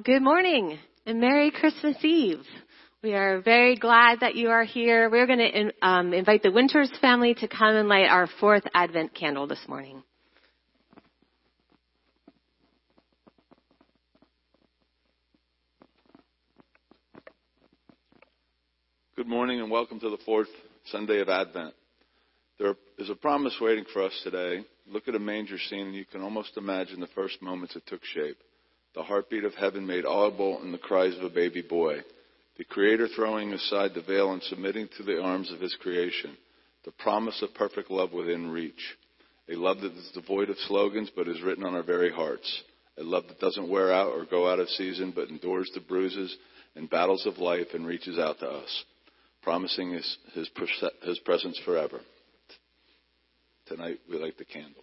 [0.00, 2.40] Well, good morning and Merry Christmas Eve.
[3.02, 5.10] We are very glad that you are here.
[5.10, 8.62] We're going to in, um, invite the Winters family to come and light our fourth
[8.72, 10.02] Advent candle this morning.
[19.16, 20.48] Good morning and welcome to the fourth
[20.86, 21.74] Sunday of Advent.
[22.58, 24.64] There is a promise waiting for us today.
[24.86, 28.02] Look at a manger scene and you can almost imagine the first moments it took
[28.02, 28.38] shape
[28.94, 32.00] the heartbeat of heaven made audible in the cries of a baby boy,
[32.58, 36.36] the Creator throwing aside the veil and submitting to the arms of His creation,
[36.84, 38.96] the promise of perfect love within reach,
[39.48, 42.62] a love that is devoid of slogans but is written on our very hearts,
[42.98, 46.36] a love that doesn't wear out or go out of season but endures the bruises
[46.74, 48.84] and battles of life and reaches out to us,
[49.42, 50.50] promising His, his,
[51.02, 52.00] his presence forever.
[53.66, 54.82] Tonight we light the candle.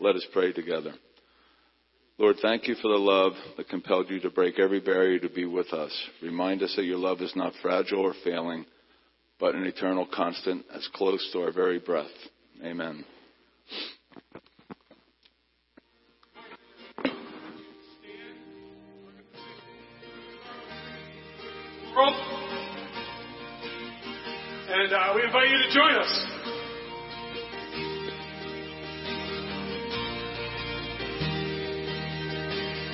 [0.00, 0.92] Let us pray together.
[2.18, 5.44] Lord, thank you for the love that compelled you to break every barrier to be
[5.44, 5.92] with us.
[6.22, 8.64] Remind us that your love is not fragile or failing,
[9.38, 12.06] but an eternal constant as close to our very breath.
[12.64, 13.04] Amen.
[24.70, 26.37] And uh, we invite you to join us.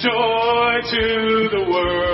[0.05, 2.14] Joy to the world,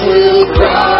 [0.00, 0.99] hearts will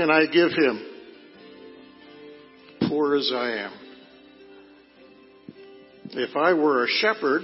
[0.00, 0.86] can I give him?
[2.88, 3.72] Poor as I am.
[6.12, 7.42] If I were a shepherd,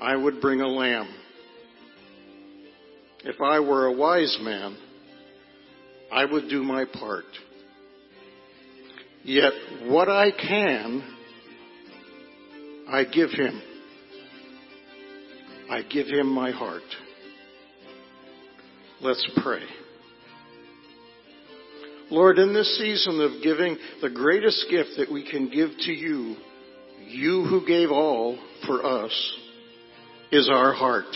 [0.00, 1.12] I would bring a lamb.
[3.24, 4.76] If I were a wise man,
[6.12, 7.24] I would do my part.
[9.24, 9.52] Yet
[9.86, 11.02] what I can,
[12.88, 13.60] I give him.
[15.68, 16.82] I give him my heart.
[19.00, 19.62] Let's pray.
[22.12, 26.36] Lord, in this season of giving, the greatest gift that we can give to you,
[27.06, 29.38] you who gave all for us,
[30.30, 31.06] is our heart.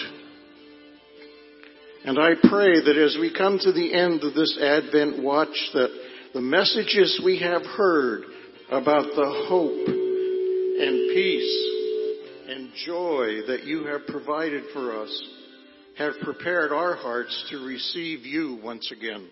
[2.06, 5.90] And I pray that as we come to the end of this Advent watch, that
[6.32, 8.22] the messages we have heard
[8.70, 11.66] about the hope and peace
[12.48, 15.28] and joy that you have provided for us
[15.98, 19.28] have prepared our hearts to receive you once again.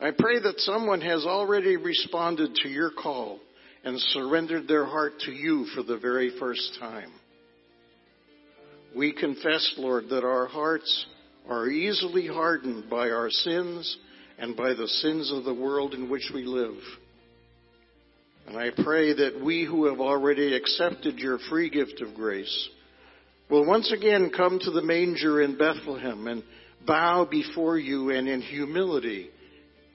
[0.00, 3.40] I pray that someone has already responded to your call
[3.82, 7.10] and surrendered their heart to you for the very first time.
[8.94, 11.06] We confess, Lord, that our hearts
[11.48, 13.96] are easily hardened by our sins
[14.38, 16.76] and by the sins of the world in which we live.
[18.46, 22.68] And I pray that we who have already accepted your free gift of grace
[23.48, 26.42] will once again come to the manger in Bethlehem and
[26.86, 29.30] bow before you and in humility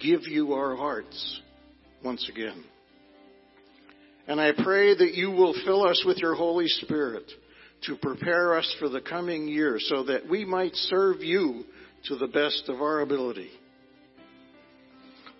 [0.01, 1.41] give you our hearts
[2.03, 2.63] once again.
[4.27, 7.29] And I pray that you will fill us with your Holy Spirit
[7.83, 11.63] to prepare us for the coming year so that we might serve you
[12.05, 13.49] to the best of our ability.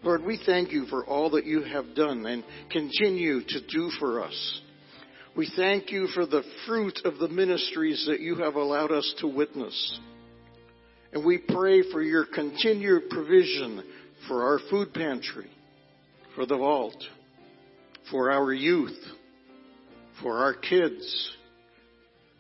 [0.04, 4.24] Lord, we thank you for all that you have done and continue to do for
[4.24, 4.62] us.
[5.38, 9.28] We thank you for the fruit of the ministries that you have allowed us to
[9.28, 10.00] witness.
[11.14, 13.84] And we pray for your continued provision
[14.28, 15.50] for our food pantry,
[16.36, 17.02] for the vault,
[18.10, 18.98] for our youth,
[20.22, 21.32] for our kids,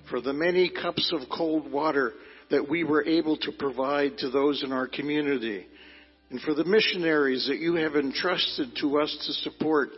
[0.09, 2.13] for the many cups of cold water
[2.49, 5.65] that we were able to provide to those in our community,
[6.29, 9.89] and for the missionaries that you have entrusted to us to support.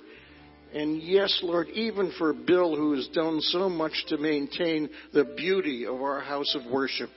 [0.74, 5.86] And yes, Lord, even for Bill, who has done so much to maintain the beauty
[5.86, 7.12] of our house of worship.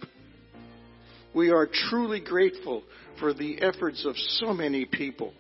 [1.35, 2.83] We are truly grateful
[3.19, 5.33] for the efforts of so many people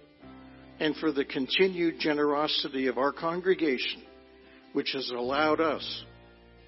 [0.80, 4.02] and for the continued generosity of our congregation,
[4.72, 6.04] which has allowed us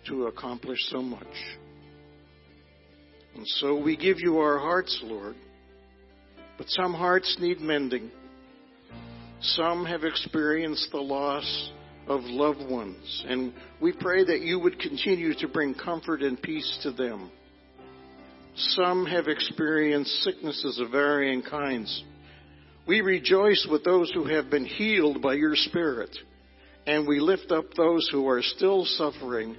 [0.07, 1.27] to accomplish so much.
[3.35, 5.37] And so we give you our hearts, Lord.
[6.57, 8.11] But some hearts need mending.
[9.41, 11.71] Some have experienced the loss
[12.09, 13.25] of loved ones.
[13.29, 17.31] And we pray that you would continue to bring comfort and peace to them.
[18.59, 22.03] Some have experienced sicknesses of varying kinds.
[22.89, 26.11] We rejoice with those who have been healed by your Spirit.
[26.85, 29.57] And we lift up those who are still suffering,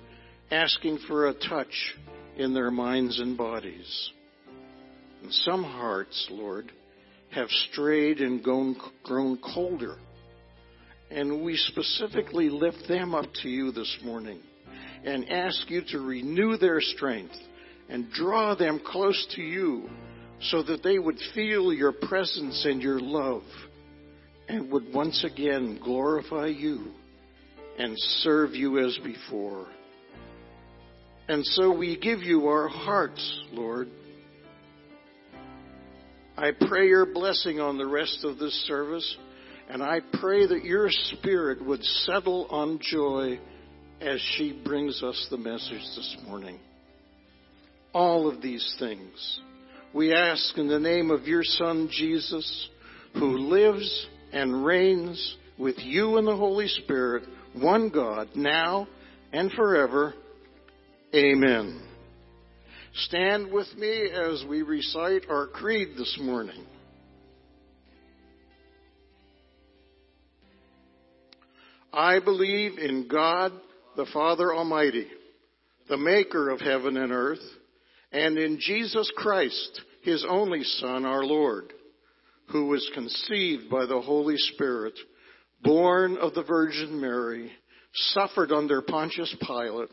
[0.52, 1.96] asking for a touch
[2.36, 4.12] in their minds and bodies.
[5.24, 6.70] And some hearts, Lord,
[7.32, 9.96] have strayed and grown, grown colder.
[11.10, 14.42] And we specifically lift them up to you this morning
[15.06, 17.38] and ask you to renew their strength
[17.90, 19.90] and draw them close to you
[20.42, 23.44] so that they would feel your presence and your love
[24.48, 26.92] and would once again glorify you
[27.78, 29.68] and serve you as before.
[31.28, 33.88] And so we give you our hearts, Lord.
[36.38, 39.18] I pray your blessing on the rest of this service,
[39.70, 43.40] and I pray that your spirit would settle on joy
[44.02, 46.60] as she brings us the message this morning.
[47.94, 49.40] All of these things
[49.94, 52.70] we ask in the name of your Son, Jesus,
[53.14, 57.24] who lives and reigns with you and the Holy Spirit,
[57.54, 58.88] one God, now
[59.34, 60.14] and forever.
[61.14, 61.82] Amen.
[62.94, 66.66] Stand with me as we recite our creed this morning.
[71.92, 73.52] I believe in God,
[73.98, 75.08] the Father Almighty,
[75.90, 77.40] the maker of heaven and earth,
[78.12, 81.74] and in Jesus Christ, his only Son, our Lord,
[82.48, 84.94] who was conceived by the Holy Spirit,
[85.62, 87.52] born of the Virgin Mary,
[87.94, 89.90] suffered under Pontius Pilate,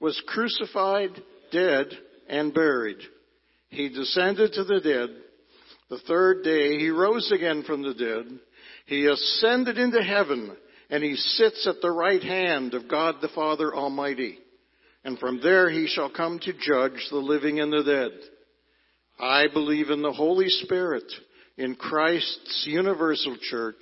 [0.00, 1.10] was crucified,
[1.50, 1.86] dead,
[2.28, 2.98] and buried.
[3.68, 5.10] He descended to the dead.
[5.90, 8.38] The third day he rose again from the dead.
[8.86, 10.56] He ascended into heaven
[10.90, 14.38] and he sits at the right hand of God the Father Almighty.
[15.08, 18.10] And from there he shall come to judge the living and the dead.
[19.18, 21.10] I believe in the Holy Spirit,
[21.56, 23.80] in Christ's universal church,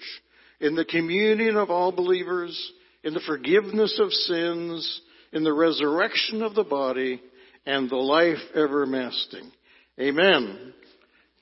[0.61, 2.57] in the communion of all believers,
[3.03, 5.01] in the forgiveness of sins,
[5.33, 7.21] in the resurrection of the body,
[7.67, 9.51] and the life everlasting.
[9.99, 10.75] Amen.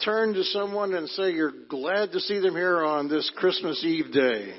[0.02, 4.10] Turn to someone and say you're glad to see them here on this Christmas Eve
[4.14, 4.54] day.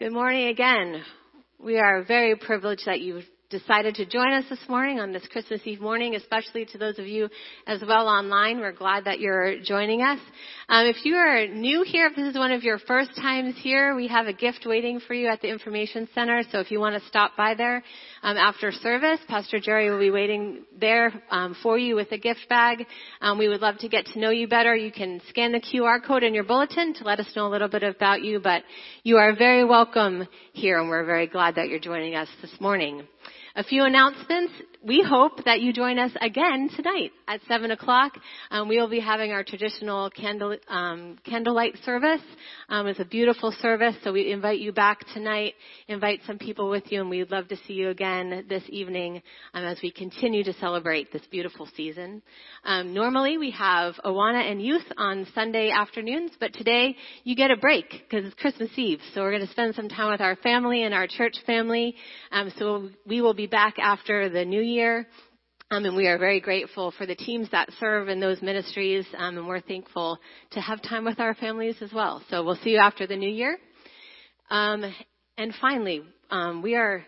[0.00, 1.02] Good morning again.
[1.58, 5.60] We are very privileged that you decided to join us this morning on this Christmas
[5.66, 7.28] Eve morning, especially to those of you
[7.66, 8.60] as well online.
[8.60, 10.18] We're glad that you're joining us.
[10.70, 13.96] Um, if you are new here, if this is one of your first times here,
[13.96, 16.44] we have a gift waiting for you at the information center.
[16.52, 17.82] So if you want to stop by there
[18.22, 22.46] um, after service, Pastor Jerry will be waiting there um, for you with a gift
[22.48, 22.86] bag.
[23.20, 24.76] Um, we would love to get to know you better.
[24.76, 27.66] You can scan the QR code in your bulletin to let us know a little
[27.66, 28.62] bit about you, but
[29.02, 33.08] you are very welcome here, and we're very glad that you're joining us this morning.
[33.56, 34.52] A few announcements.
[34.82, 38.12] We hope that you join us again tonight at 7 o'clock.
[38.50, 42.22] Um, we will be having our traditional candle, um, candlelight service.
[42.68, 45.54] Um, it's a beautiful service, so we invite you back tonight.
[45.88, 49.20] Invite some people with you, and we'd love to see you again this evening
[49.52, 52.22] um, as we continue to celebrate this beautiful season.
[52.64, 57.56] Um, normally, we have Awana and Youth on Sunday afternoons, but today you get a
[57.56, 59.00] break because it's Christmas Eve.
[59.12, 61.96] So we're going to spend some time with our family and our church family.
[62.32, 65.06] Um, so we will be back after the new year.
[65.70, 69.38] Um, and we are very grateful for the teams that serve in those ministries, um,
[69.38, 70.18] and we're thankful
[70.50, 72.22] to have time with our families as well.
[72.28, 73.56] So we'll see you after the new year.
[74.50, 74.84] Um,
[75.38, 77.02] and finally, um, we are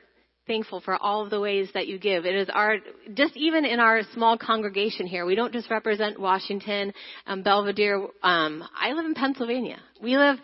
[0.47, 2.25] thankful for all of the ways that you give.
[2.25, 2.77] It is our,
[3.13, 6.95] just even in our small congregation here, we don't just represent Washington,
[7.27, 8.09] um, Belvidere.
[8.23, 9.81] Um, I live in Pennsylvania.
[10.03, 10.39] We live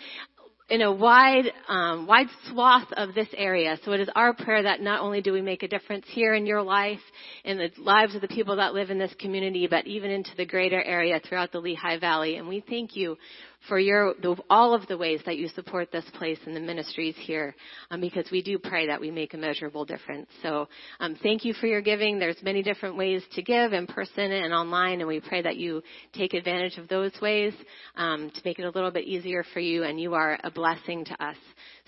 [0.69, 3.79] in a wide, um, wide swath of this area.
[3.85, 6.45] So it is our prayer that not only do we make a difference here in
[6.45, 7.01] your life,
[7.45, 10.45] in the lives of the people that live in this community, but even into the
[10.45, 12.37] greater area throughout the Lehigh Valley.
[12.37, 13.17] And we thank you
[13.66, 14.14] for your
[14.49, 17.55] all of the ways that you support this place and the ministries here,
[17.90, 20.29] um, because we do pray that we make a measurable difference.
[20.42, 20.68] So
[21.01, 22.18] um, thank you for your giving.
[22.18, 25.83] There's many different ways to give in person and online, and we pray that you
[26.12, 27.53] take advantage of those ways
[27.97, 31.05] um, to make it a little bit easier for you, and you are a blessing
[31.05, 31.37] to us.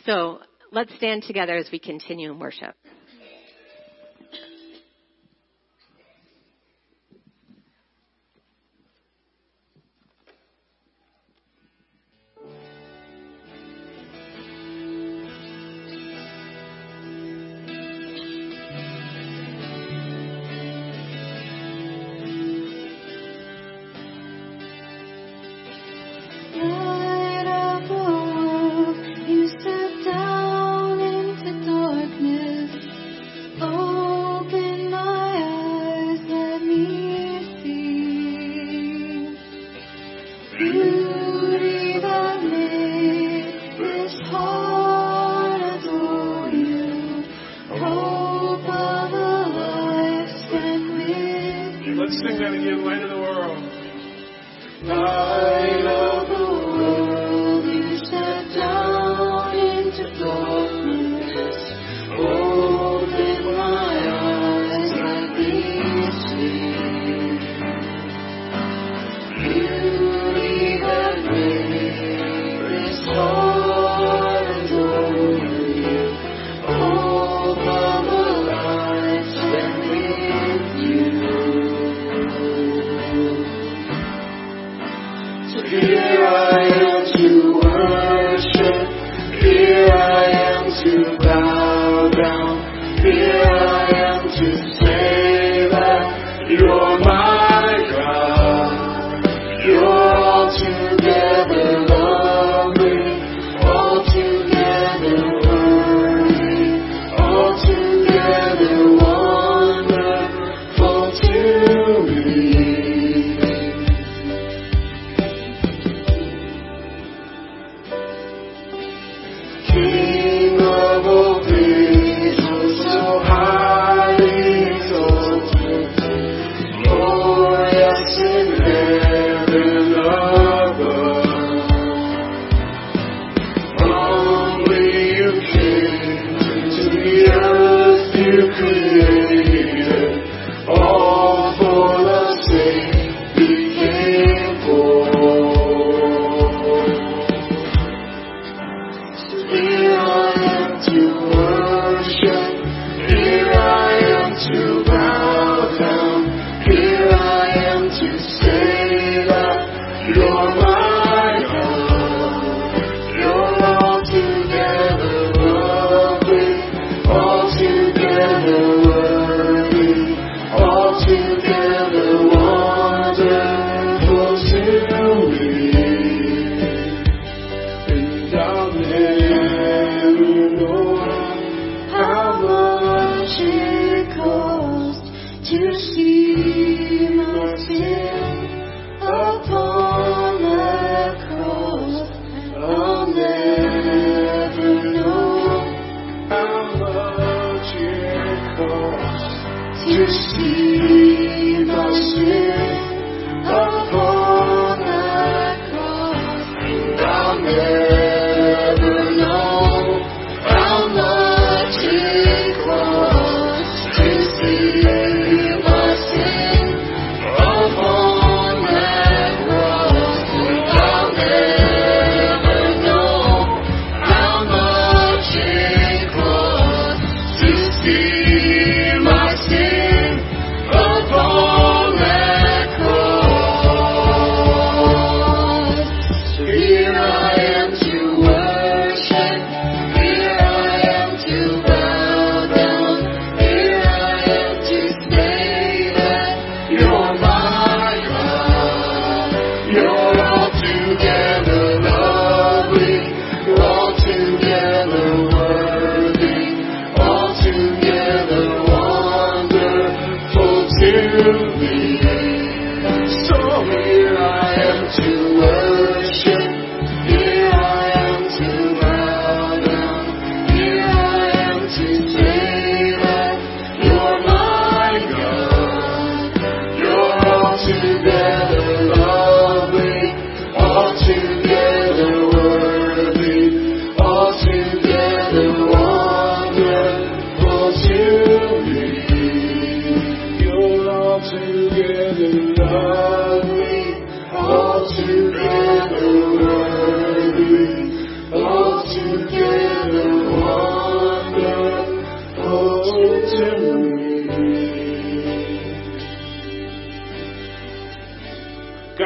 [0.04, 0.40] So
[0.72, 2.74] let's stand together as we continue in worship.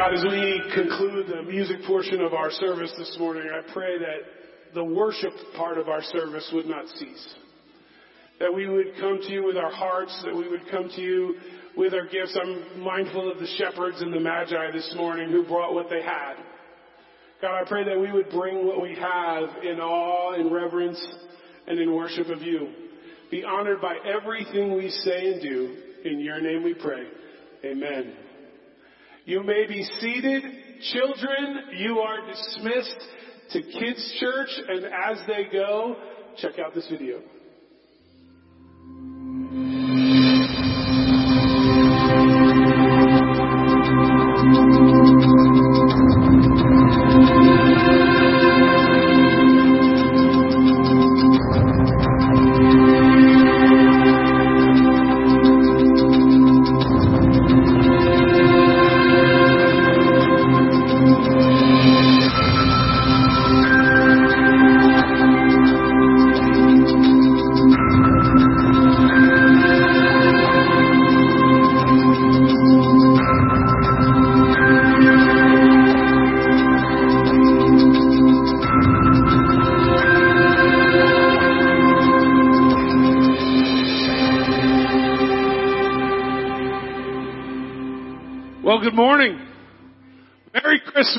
[0.05, 4.75] God, as we conclude the music portion of our service this morning, I pray that
[4.75, 7.35] the worship part of our service would not cease.
[8.39, 11.35] That we would come to you with our hearts, that we would come to you
[11.75, 12.37] with our gifts.
[12.39, 16.35] I'm mindful of the shepherds and the magi this morning who brought what they had.
[17.41, 21.03] God, I pray that we would bring what we have in awe, in reverence,
[21.65, 22.69] and in worship of you.
[23.31, 25.77] Be honored by everything we say and do.
[26.05, 27.07] In your name we pray.
[27.63, 28.24] Amen.
[29.25, 30.43] You may be seated.
[30.93, 32.97] Children, you are dismissed
[33.51, 35.95] to kids' church, and as they go,
[36.37, 37.21] check out this video.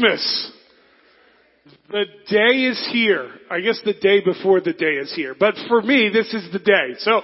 [0.06, 0.52] Christmas.
[1.90, 3.30] The day is here.
[3.50, 5.34] I guess the day before the day is here.
[5.38, 6.94] But for me, this is the day.
[6.98, 7.22] So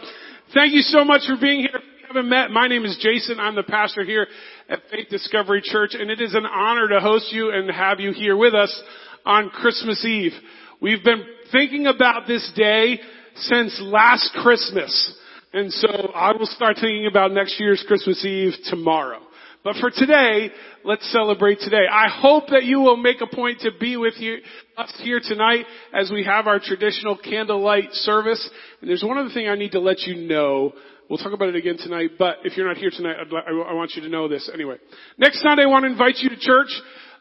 [0.54, 1.74] thank you so much for being here.
[1.74, 3.38] If you haven't met, my name is Jason.
[3.38, 4.26] I'm the pastor here
[4.68, 8.12] at Faith Discovery Church and it is an honor to host you and have you
[8.12, 8.82] here with us
[9.24, 10.32] on Christmas Eve.
[10.80, 12.98] We've been thinking about this day
[13.36, 15.18] since last Christmas.
[15.52, 19.20] And so I will start thinking about next year's Christmas Eve tomorrow.
[19.64, 20.50] But for today,
[20.84, 21.86] let's celebrate today.
[21.90, 24.38] I hope that you will make a point to be with you,
[24.76, 28.50] us here tonight as we have our traditional candlelight service.
[28.80, 30.72] And there's one other thing I need to let you know.
[31.08, 34.02] We'll talk about it again tonight, but if you're not here tonight, I want you
[34.02, 34.78] to know this anyway.
[35.16, 36.70] Next Sunday, I want to invite you to church.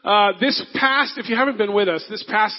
[0.04, 2.56] Uh, this past, if you haven't been with us, this past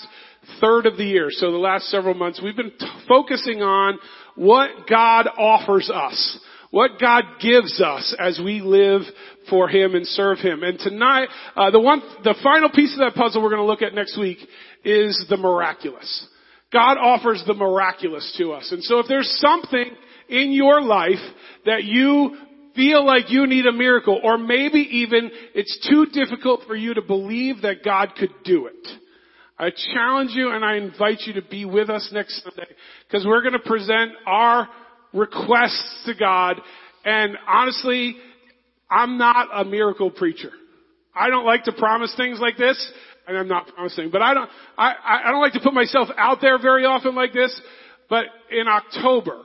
[0.62, 4.00] third of the year, so the last several months, we've been t- focusing on
[4.36, 6.40] what God offers us
[6.74, 9.04] what God gives us as we live
[9.48, 10.64] for Him and serve Him.
[10.64, 13.84] And tonight, uh, the one, the final piece of that puzzle we're going to look
[13.84, 14.40] at next week
[14.84, 16.28] is the miraculous.
[16.72, 18.72] God offers the miraculous to us.
[18.72, 19.86] And so if there's something
[20.30, 21.22] in your life
[21.68, 22.38] that you
[22.76, 27.04] feel like you need a miracle, or maybe even it's too difficult for you to
[27.04, 28.88] believe that God could do it.
[29.60, 32.74] I challenge you and I invite you to be with us next Sunday
[33.08, 34.68] because we're going to present our
[35.14, 36.60] requests to God.
[37.06, 38.16] And honestly,
[38.90, 40.52] I'm not a miracle preacher.
[41.16, 42.92] I don't like to promise things like this,
[43.28, 44.94] and I'm not promising, but I don't, I,
[45.26, 47.60] I don't like to put myself out there very often like this,
[48.10, 49.42] but in October,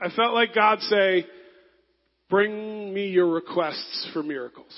[0.00, 1.26] I felt like God say,
[2.28, 4.72] bring me your requests for miracles.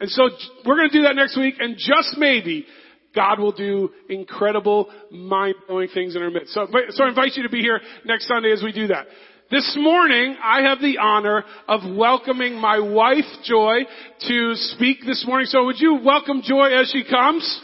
[0.00, 0.30] And so
[0.64, 2.66] we're going to do that next week, and just maybe,
[3.14, 6.52] God will do incredible, mind-blowing things in our midst.
[6.52, 9.06] So, so I invite you to be here next Sunday as we do that.
[9.54, 13.82] This morning, I have the honor of welcoming my wife, Joy,
[14.26, 15.46] to speak this morning.
[15.46, 17.60] So would you welcome Joy as she comes?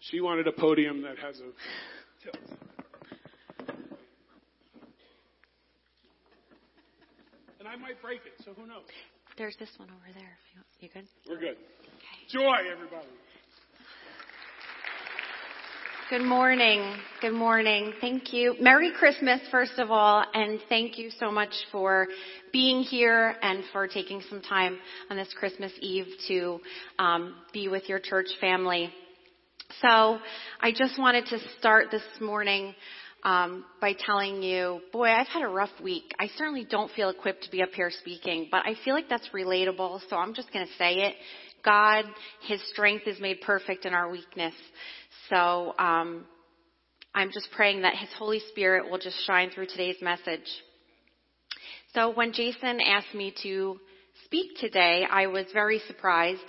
[0.00, 2.58] She wanted a podium that has a tilt.
[7.60, 8.82] And I might break it, so who knows?
[9.38, 10.36] There's this one over there.
[10.50, 11.06] If you, you good?
[11.28, 11.56] We're good.
[12.28, 13.06] Joy, everybody.
[16.08, 16.94] Good morning.
[17.20, 17.92] Good morning.
[18.00, 18.54] Thank you.
[18.60, 22.06] Merry Christmas, first of all, and thank you so much for
[22.52, 24.78] being here and for taking some time
[25.10, 26.60] on this Christmas Eve to
[27.00, 28.88] um, be with your church family.
[29.82, 30.20] So,
[30.60, 32.72] I just wanted to start this morning
[33.24, 36.14] um, by telling you, boy, I've had a rough week.
[36.20, 39.28] I certainly don't feel equipped to be up here speaking, but I feel like that's
[39.34, 41.16] relatable, so I'm just going to say it.
[41.64, 42.04] God,
[42.46, 44.54] His strength is made perfect in our weakness.
[45.28, 46.24] So um,
[47.14, 50.46] I'm just praying that His Holy Spirit will just shine through today's message.
[51.94, 53.80] So when Jason asked me to
[54.24, 56.40] speak today, I was very surprised.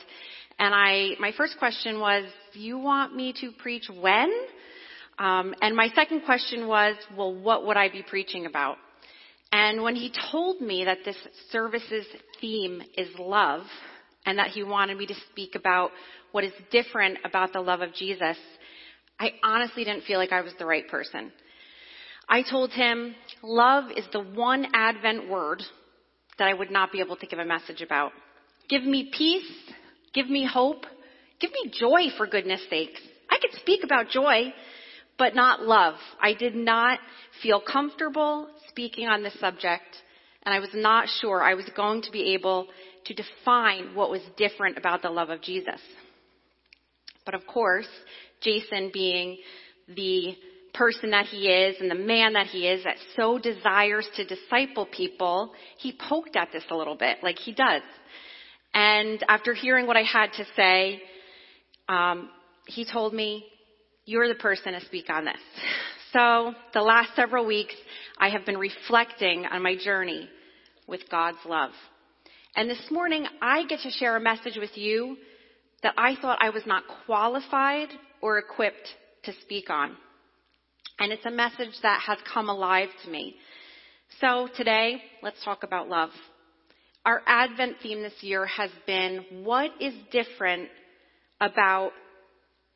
[0.60, 4.32] And I, my first question was, you want me to preach when?
[5.20, 8.78] Um, and my second question was, well, what would I be preaching about?
[9.52, 11.18] And when he told me that this
[11.52, 12.06] service's
[12.42, 13.64] theme is love,
[14.28, 15.92] and that he wanted me to speak about
[16.34, 18.38] what is different about the love of Jesus,
[19.20, 21.32] I honestly didn't feel like I was the right person.
[22.30, 25.64] I told him, love is the one Advent word
[26.38, 28.12] that I would not be able to give a message about.
[28.70, 29.52] Give me peace,
[30.14, 30.86] give me hope,
[31.40, 33.00] give me joy for goodness sakes.
[33.30, 34.54] I could speak about joy,
[35.18, 35.96] but not love.
[36.22, 37.00] I did not
[37.42, 40.04] feel comfortable speaking on this subject,
[40.46, 42.68] and I was not sure I was going to be able
[43.06, 45.82] to define what was different about the love of Jesus.
[47.26, 47.88] But of course,
[48.42, 49.38] Jason being
[49.88, 50.36] the
[50.74, 54.86] person that he is and the man that he is that so desires to disciple
[54.86, 57.82] people, he poked at this a little bit, like he does.
[58.74, 61.02] And after hearing what I had to say,
[61.90, 62.30] um,
[62.68, 63.46] he told me,
[64.06, 65.36] you're the person to speak on this.
[66.14, 67.76] So the last several weeks,
[68.18, 70.30] I have been reflecting on my journey
[70.88, 71.72] with God's love.
[72.56, 75.18] And this morning, I get to share a message with you
[75.84, 77.90] that I thought I was not qualified
[78.22, 78.88] or equipped
[79.24, 79.96] to speak on.
[81.00, 83.36] And it's a message that has come alive to me.
[84.20, 86.10] So today, let's talk about love.
[87.06, 90.70] Our Advent theme this year has been what is different
[91.40, 91.92] about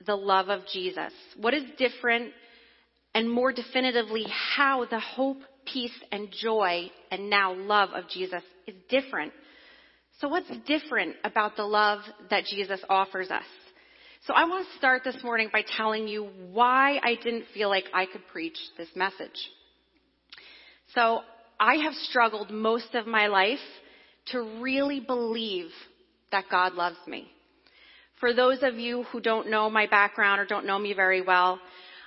[0.06, 1.12] the love of Jesus?
[1.38, 2.32] What is different
[3.14, 4.26] and more definitively
[4.56, 9.34] how the hope, peace, and joy and now love of Jesus is different?
[10.20, 13.44] So what's different about the love that Jesus offers us?
[14.28, 17.86] So I want to start this morning by telling you why I didn't feel like
[17.92, 19.50] I could preach this message.
[20.94, 21.22] So
[21.60, 23.58] I have struggled most of my life
[24.28, 25.72] to really believe
[26.32, 27.30] that God loves me.
[28.20, 31.60] For those of you who don't know my background or don't know me very well,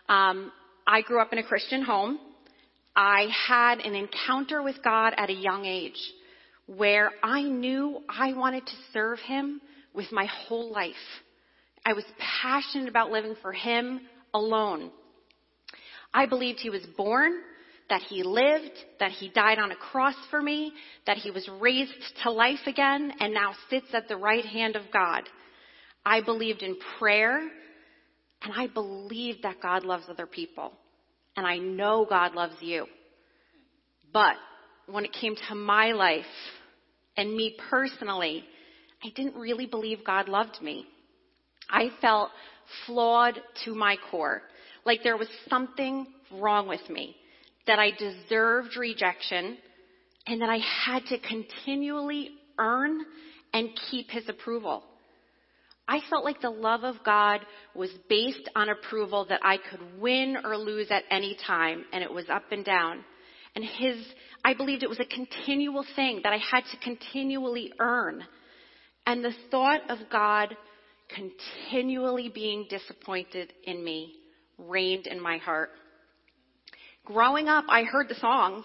[0.09, 0.53] um,
[0.87, 2.21] I grew up in a Christian home.
[2.95, 5.99] I had an encounter with God at a young age
[6.67, 9.61] where I knew I wanted to serve Him
[9.93, 10.95] with my whole life.
[11.85, 14.01] I was passionate about living for Him
[14.33, 14.91] alone.
[16.13, 17.33] I believed He was born,
[17.91, 20.73] that He lived, that He died on a cross for me,
[21.07, 24.85] that He was raised to life again, and now sits at the right hand of
[24.93, 25.29] God.
[26.07, 27.39] I believed in prayer,
[28.43, 30.73] and I believed that God loves other people.
[31.37, 32.87] And I know God loves you.
[34.13, 34.37] But
[34.87, 36.25] when it came to my life
[37.17, 38.45] and me personally,
[39.03, 40.87] I didn't really believe God loved me.
[41.71, 42.31] I felt
[42.87, 44.43] flawed to my core,
[44.85, 47.17] like there was something wrong with me,
[47.67, 49.59] that I deserved rejection,
[50.27, 53.01] and that I had to continually earn
[53.53, 54.83] and keep his approval.
[55.87, 57.41] I felt like the love of God
[57.75, 62.13] was based on approval that I could win or lose at any time, and it
[62.13, 63.05] was up and down.
[63.55, 63.97] And his,
[64.45, 68.25] I believed it was a continual thing that I had to continually earn.
[69.07, 70.57] And the thought of God
[71.15, 74.15] continually being disappointed in me
[74.59, 75.71] reigned in my heart.
[77.05, 78.65] Growing up, I heard the songs.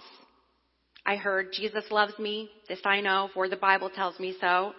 [1.05, 4.73] I heard Jesus loves me, this I know, for the Bible tells me so.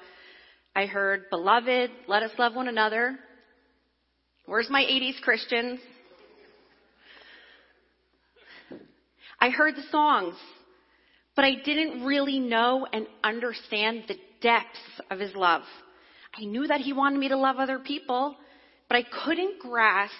[0.74, 3.18] I heard, Beloved, let us love one another.
[4.46, 5.80] Where's my 80s Christians?
[9.40, 10.34] I heard the songs,
[11.34, 14.78] but I didn't really know and understand the depths
[15.10, 15.62] of His love.
[16.34, 18.36] I knew that He wanted me to love other people,
[18.88, 20.14] but I couldn't grasp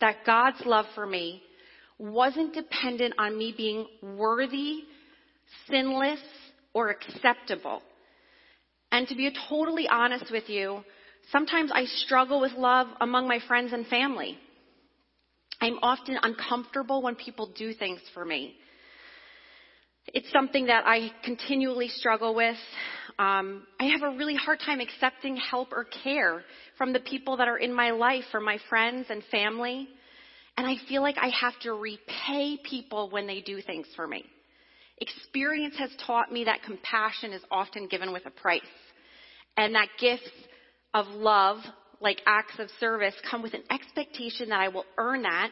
[0.00, 1.42] that God's love for me
[1.98, 4.84] wasn't dependent on me being worthy,
[5.70, 6.20] sinless,
[6.72, 7.82] or acceptable.
[8.90, 10.82] And to be totally honest with you,
[11.30, 14.38] sometimes I struggle with love among my friends and family.
[15.60, 18.54] I'm often uncomfortable when people do things for me.
[20.08, 22.56] It's something that I continually struggle with.
[23.18, 26.42] Um, I have a really hard time accepting help or care
[26.76, 29.88] from the people that are in my life, from my friends and family.
[30.56, 34.24] And I feel like I have to repay people when they do things for me.
[34.98, 38.62] Experience has taught me that compassion is often given with a price.
[39.56, 40.30] And that gifts
[40.92, 41.58] of love,
[42.00, 45.50] like acts of service, come with an expectation that I will earn that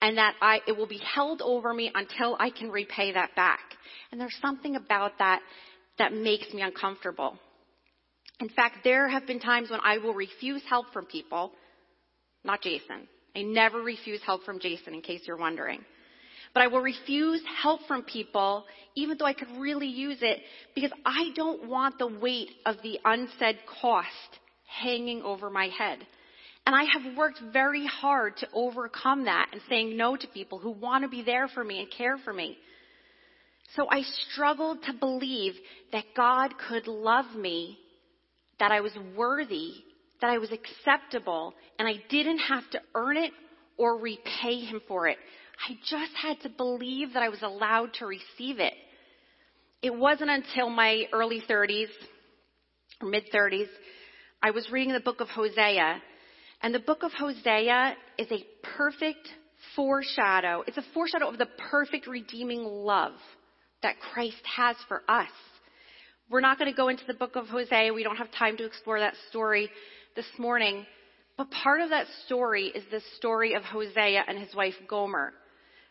[0.00, 3.60] and that I, it will be held over me until I can repay that back.
[4.10, 5.40] And there's something about that
[5.98, 7.38] that makes me uncomfortable.
[8.40, 11.52] In fact, there have been times when I will refuse help from people,
[12.44, 13.06] not Jason.
[13.36, 15.84] I never refuse help from Jason, in case you're wondering.
[16.54, 18.64] But I will refuse help from people,
[18.94, 20.40] even though I could really use it,
[20.74, 24.08] because I don't want the weight of the unsaid cost
[24.66, 25.98] hanging over my head.
[26.66, 30.70] And I have worked very hard to overcome that and saying no to people who
[30.70, 32.58] want to be there for me and care for me.
[33.76, 35.54] So I struggled to believe
[35.92, 37.78] that God could love me,
[38.58, 39.72] that I was worthy,
[40.20, 43.32] that I was acceptable, and I didn't have to earn it
[43.78, 45.16] or repay Him for it.
[45.68, 48.74] I just had to believe that I was allowed to receive it.
[49.80, 51.88] It wasn't until my early 30s
[53.00, 53.68] or mid 30s,
[54.42, 56.00] I was reading the book of Hosea.
[56.62, 58.44] And the book of Hosea is a
[58.76, 59.28] perfect
[59.74, 60.62] foreshadow.
[60.66, 63.14] It's a foreshadow of the perfect redeeming love
[63.82, 65.30] that Christ has for us.
[66.30, 67.92] We're not going to go into the book of Hosea.
[67.92, 69.70] We don't have time to explore that story
[70.16, 70.86] this morning.
[71.36, 75.32] But part of that story is the story of Hosea and his wife Gomer.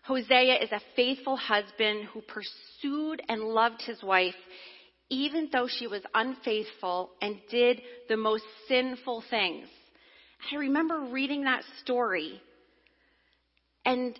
[0.03, 4.35] Hosea is a faithful husband who pursued and loved his wife
[5.11, 9.67] even though she was unfaithful and did the most sinful things.
[10.51, 12.41] I remember reading that story
[13.85, 14.17] and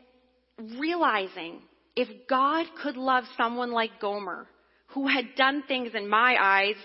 [0.59, 1.61] realizing
[1.95, 4.47] if God could love someone like Gomer,
[4.87, 6.75] who had done things in my eyes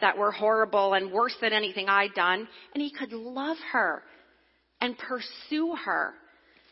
[0.00, 4.02] that were horrible and worse than anything I'd done, and he could love her
[4.80, 6.14] and pursue her,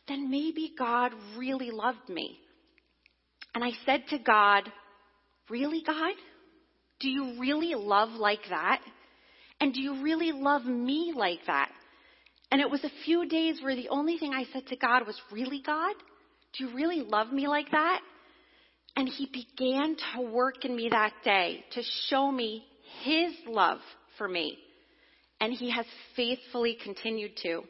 [0.08, 2.38] then maybe God really loved me.
[3.54, 4.70] And I said to God,
[5.50, 6.14] Really, God?
[7.00, 8.80] Do you really love like that?
[9.60, 11.70] And do you really love me like that?
[12.50, 15.20] And it was a few days where the only thing I said to God was,
[15.30, 15.94] Really, God?
[16.56, 18.00] Do you really love me like that?
[18.96, 22.64] And He began to work in me that day to show me
[23.02, 23.80] His love
[24.18, 24.58] for me.
[25.40, 27.62] And He has faithfully continued to.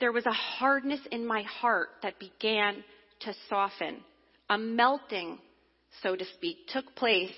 [0.00, 2.84] There was a hardness in my heart that began
[3.20, 3.98] to soften.
[4.50, 5.38] a melting,
[6.02, 7.34] so to speak, took place,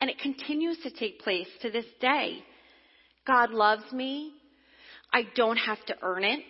[0.00, 2.42] and it continues to take place to this day.
[3.26, 4.32] God loves me.
[5.12, 6.40] I don't have to earn it.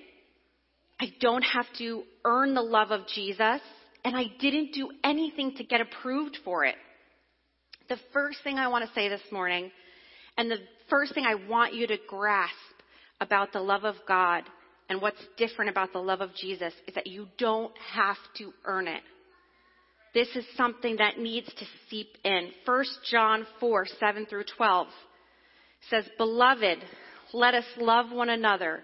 [1.01, 3.61] I don't have to earn the love of Jesus,
[4.05, 6.77] and I didn't do anything to get approved for it.
[7.89, 9.71] The first thing I want to say this morning,
[10.37, 12.55] and the first thing I want you to grasp
[13.21, 14.45] about the love of God
[14.89, 18.89] and what's different about the love of Jesus is that you don't have to earn
[18.89, 19.03] it.
[20.15, 22.51] This is something that needs to seep in.
[22.67, 24.89] 1 John 4, 7 through 12
[25.89, 26.79] says, Beloved,
[27.33, 28.83] let us love one another,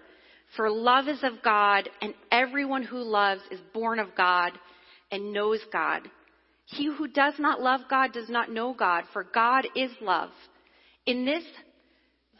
[0.55, 4.51] for love is of God, and everyone who loves is born of God
[5.11, 6.01] and knows God.
[6.65, 10.29] He who does not love God does not know God, for God is love.
[11.05, 11.43] In this,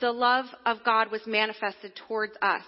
[0.02, 2.64] the love of God was manifested towards us,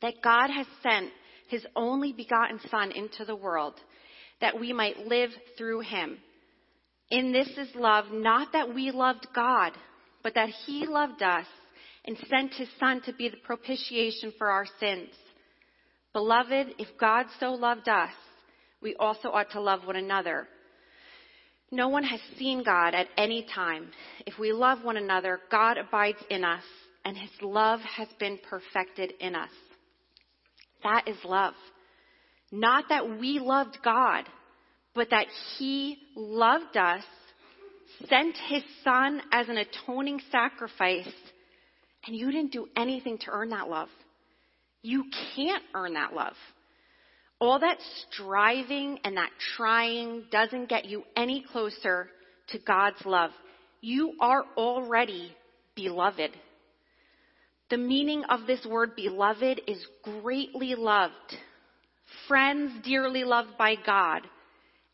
[0.00, 1.10] that God has sent
[1.48, 3.74] his only begotten Son into the world,
[4.40, 6.18] that we might live through him.
[7.10, 9.72] In this is love, not that we loved God,
[10.22, 11.46] but that he loved us
[12.04, 15.10] and sent his Son to be the propitiation for our sins.
[16.12, 18.12] Beloved, if God so loved us,
[18.80, 20.48] we also ought to love one another.
[21.70, 23.90] No one has seen God at any time.
[24.26, 26.62] If we love one another, God abides in us,
[27.04, 29.50] and his love has been perfected in us.
[30.82, 31.54] That is love.
[32.50, 34.24] Not that we loved God,
[34.94, 35.26] but that
[35.58, 37.04] he loved us,
[38.08, 41.12] sent his son as an atoning sacrifice,
[42.08, 43.90] and you didn't do anything to earn that love.
[44.80, 45.04] You
[45.36, 46.32] can't earn that love.
[47.38, 47.76] All that
[48.10, 52.08] striving and that trying doesn't get you any closer
[52.48, 53.30] to God's love.
[53.82, 55.36] You are already
[55.76, 56.30] beloved.
[57.68, 61.12] The meaning of this word beloved is greatly loved,
[62.26, 64.22] friends dearly loved by God,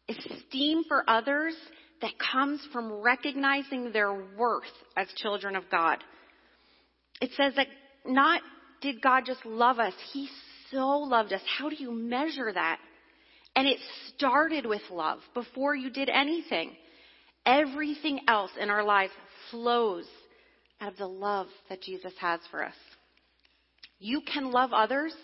[0.08, 1.54] esteem for others
[2.02, 4.64] that comes from recognizing their worth
[4.96, 6.02] as children of God.
[7.20, 7.68] It says that
[8.06, 8.42] not
[8.80, 10.28] did God just love us, He
[10.70, 11.40] so loved us.
[11.58, 12.78] How do you measure that?
[13.56, 16.72] And it started with love before you did anything.
[17.46, 19.12] Everything else in our lives
[19.50, 20.06] flows
[20.80, 22.74] out of the love that Jesus has for us.
[23.98, 25.14] You can love others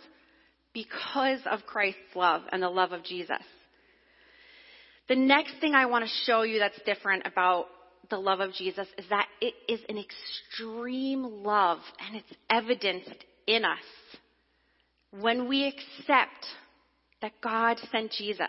[0.72, 3.42] because of Christ's love and the love of Jesus.
[5.08, 7.66] The next thing I want to show you that's different about
[8.08, 13.64] the love of Jesus is that it is an extreme love and it's evidenced in
[13.64, 13.78] us
[15.10, 16.46] when we accept
[17.20, 18.46] that God sent Jesus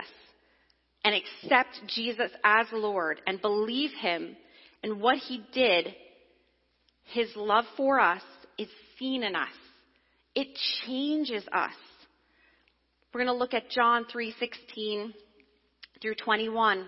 [1.04, 4.36] and accept Jesus as Lord and believe Him
[4.84, 5.94] and what He did,
[7.14, 8.22] His love for us
[8.58, 8.68] is
[9.00, 9.50] seen in us.
[10.36, 10.48] It
[10.86, 11.74] changes us.
[13.14, 15.14] We're going to look at John 3:16
[16.02, 16.88] through 21.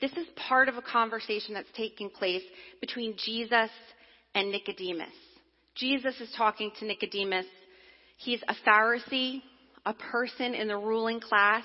[0.00, 2.42] This is part of a conversation that's taking place
[2.80, 3.70] between Jesus
[4.34, 5.08] and Nicodemus.
[5.74, 7.46] Jesus is talking to Nicodemus
[8.18, 9.42] He's a Pharisee,
[9.86, 11.62] a person in the ruling class,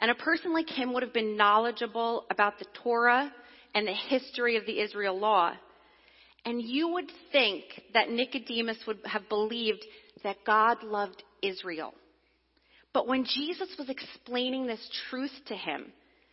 [0.00, 3.32] and a person like him would have been knowledgeable about the Torah
[3.74, 5.52] and the history of the Israel law.
[6.44, 9.84] And you would think that Nicodemus would have believed
[10.24, 11.94] that God loved Israel.
[12.92, 15.92] But when Jesus was explaining this truth to him,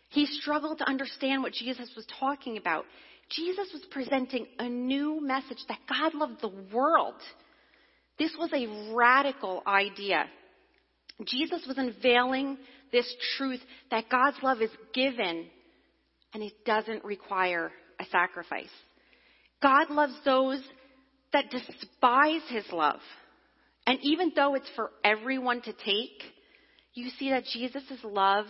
[0.09, 2.85] he struggled to understand what Jesus was talking about.
[3.29, 7.15] Jesus was presenting a new message that God loved the world
[8.17, 10.25] this was a radical idea.
[11.25, 12.57] Jesus was unveiling
[12.91, 15.45] this truth that God's love is given
[16.33, 18.69] and it doesn't require a sacrifice.
[19.61, 20.61] God loves those
[21.33, 22.99] that despise his love.
[23.85, 26.23] And even though it's for everyone to take,
[26.93, 28.45] you see that Jesus' love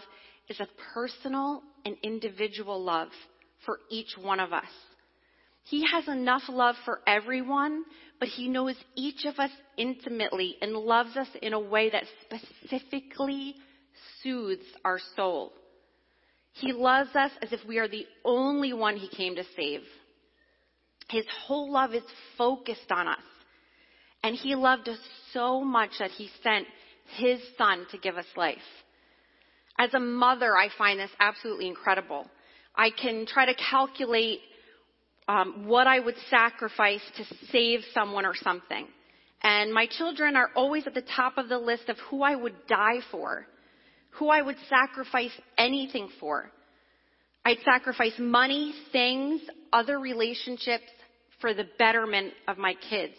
[0.50, 3.10] is a personal and individual love
[3.66, 4.66] for each one of us.
[5.64, 7.84] He has enough love for everyone,
[8.20, 13.56] but He knows each of us intimately and loves us in a way that specifically
[14.24, 15.52] soothes our soul.
[16.54, 19.82] He loves us as if we are the only one He came to save.
[21.10, 22.04] His whole love is
[22.38, 23.20] focused on us.
[24.24, 25.00] And He loved us
[25.34, 26.66] so much that He sent
[27.18, 28.58] His Son to give us life.
[29.78, 32.28] As a mother, I find this absolutely incredible.
[32.76, 34.40] I can try to calculate
[35.28, 38.88] um, what I would sacrifice to save someone or something.
[39.44, 42.56] And my children are always at the top of the list of who I would
[42.68, 43.46] die for,
[44.12, 46.52] who I would sacrifice anything for.
[47.46, 50.86] I'd sacrifice money, things, other relationships
[51.40, 53.14] for the betterment of my kids,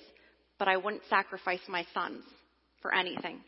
[0.58, 2.24] but I wouldn't sacrifice my sons
[2.82, 3.40] for anything.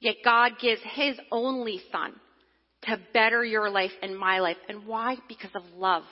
[0.00, 2.14] Yet God gives His only Son
[2.82, 4.56] to better your life and my life.
[4.68, 5.16] And why?
[5.28, 6.04] Because of love.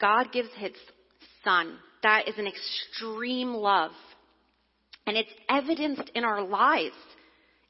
[0.00, 0.72] God gives His
[1.44, 1.78] Son.
[2.02, 3.92] That is an extreme love.
[5.06, 6.96] And it's evidenced in our lives.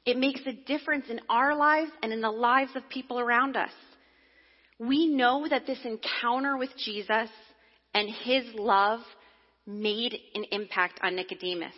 [0.05, 3.71] It makes a difference in our lives and in the lives of people around us.
[4.79, 7.29] We know that this encounter with Jesus
[7.93, 8.99] and his love
[9.65, 11.73] made an impact on Nicodemus.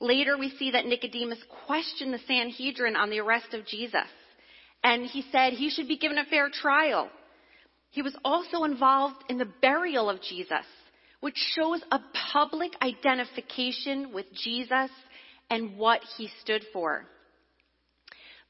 [0.00, 4.08] Later, we see that Nicodemus questioned the Sanhedrin on the arrest of Jesus.
[4.82, 7.08] And he said he should be given a fair trial.
[7.90, 10.66] He was also involved in the burial of Jesus,
[11.20, 12.00] which shows a
[12.32, 14.90] public identification with Jesus
[15.50, 17.06] and what he stood for.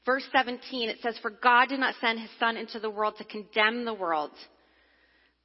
[0.05, 3.23] Verse 17, it says, For God did not send his Son into the world to
[3.25, 4.31] condemn the world,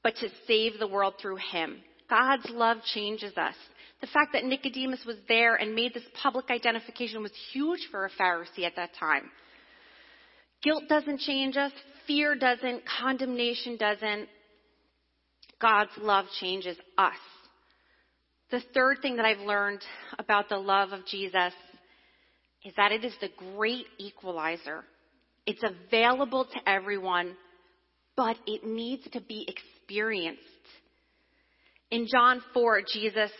[0.02, 1.78] but to save the world through him.
[2.08, 3.54] God's love changes us.
[4.00, 8.10] The fact that Nicodemus was there and made this public identification was huge for a
[8.10, 9.30] Pharisee at that time.
[10.62, 11.72] Guilt doesn't change us.
[12.06, 12.82] Fear doesn't.
[13.00, 14.28] Condemnation doesn't.
[15.60, 17.16] God's love changes us.
[18.50, 19.82] The third thing that I've learned
[20.18, 21.52] about the love of Jesus
[22.64, 24.84] is that it is the great equalizer.
[25.46, 27.36] It's available to everyone,
[28.16, 30.42] but it needs to be experienced.
[31.90, 33.30] In John 4, Jesus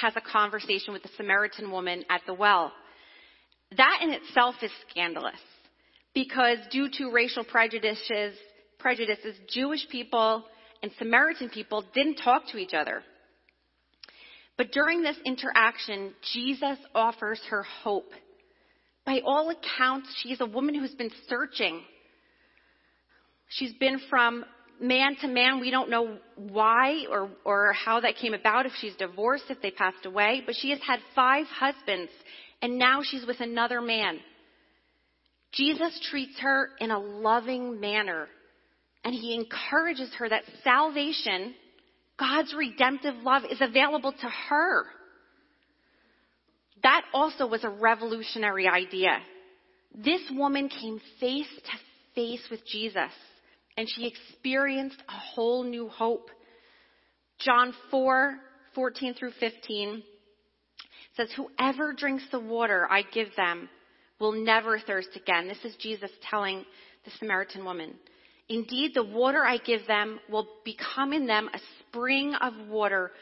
[0.00, 2.72] has a conversation with the Samaritan woman at the well.
[3.76, 5.40] That in itself is scandalous
[6.14, 8.34] because due to racial prejudices,
[8.78, 10.44] prejudices, Jewish people
[10.82, 13.02] and Samaritan people didn't talk to each other.
[14.56, 18.10] But during this interaction, Jesus offers her hope.
[19.04, 21.82] By all accounts, she's a woman who's been searching.
[23.50, 24.44] She's been from
[24.80, 25.60] man to man.
[25.60, 29.70] We don't know why or, or how that came about, if she's divorced, if they
[29.70, 32.10] passed away, but she has had five husbands
[32.62, 34.18] and now she's with another man.
[35.52, 38.28] Jesus treats her in a loving manner
[39.04, 41.54] and he encourages her that salvation,
[42.18, 44.84] God's redemptive love is available to her.
[46.82, 49.18] That also was a revolutionary idea.
[49.94, 51.72] This woman came face to
[52.14, 53.10] face with Jesus
[53.78, 56.30] and she experienced a whole new hope.
[57.38, 58.36] John 4,
[58.74, 60.02] 14 through 15
[61.16, 63.68] says, Whoever drinks the water I give them
[64.18, 65.46] will never thirst again.
[65.46, 66.64] This is Jesus telling
[67.04, 67.94] the Samaritan woman.
[68.48, 73.12] Indeed, the water I give them will become in them a spring of water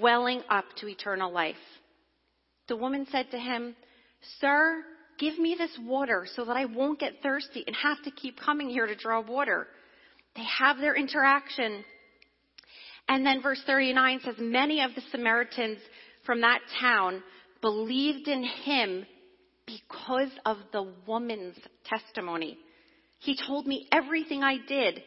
[0.00, 1.56] welling up to eternal life.
[2.68, 3.74] The woman said to him,
[4.38, 4.84] Sir,
[5.18, 8.68] give me this water so that I won't get thirsty and have to keep coming
[8.68, 9.66] here to draw water.
[10.36, 11.84] They have their interaction.
[13.08, 15.78] And then verse 39 says, Many of the Samaritans
[16.24, 17.22] from that town
[17.60, 19.06] believed in him
[19.66, 22.58] because of the woman's testimony.
[23.20, 25.02] He told me everything I did.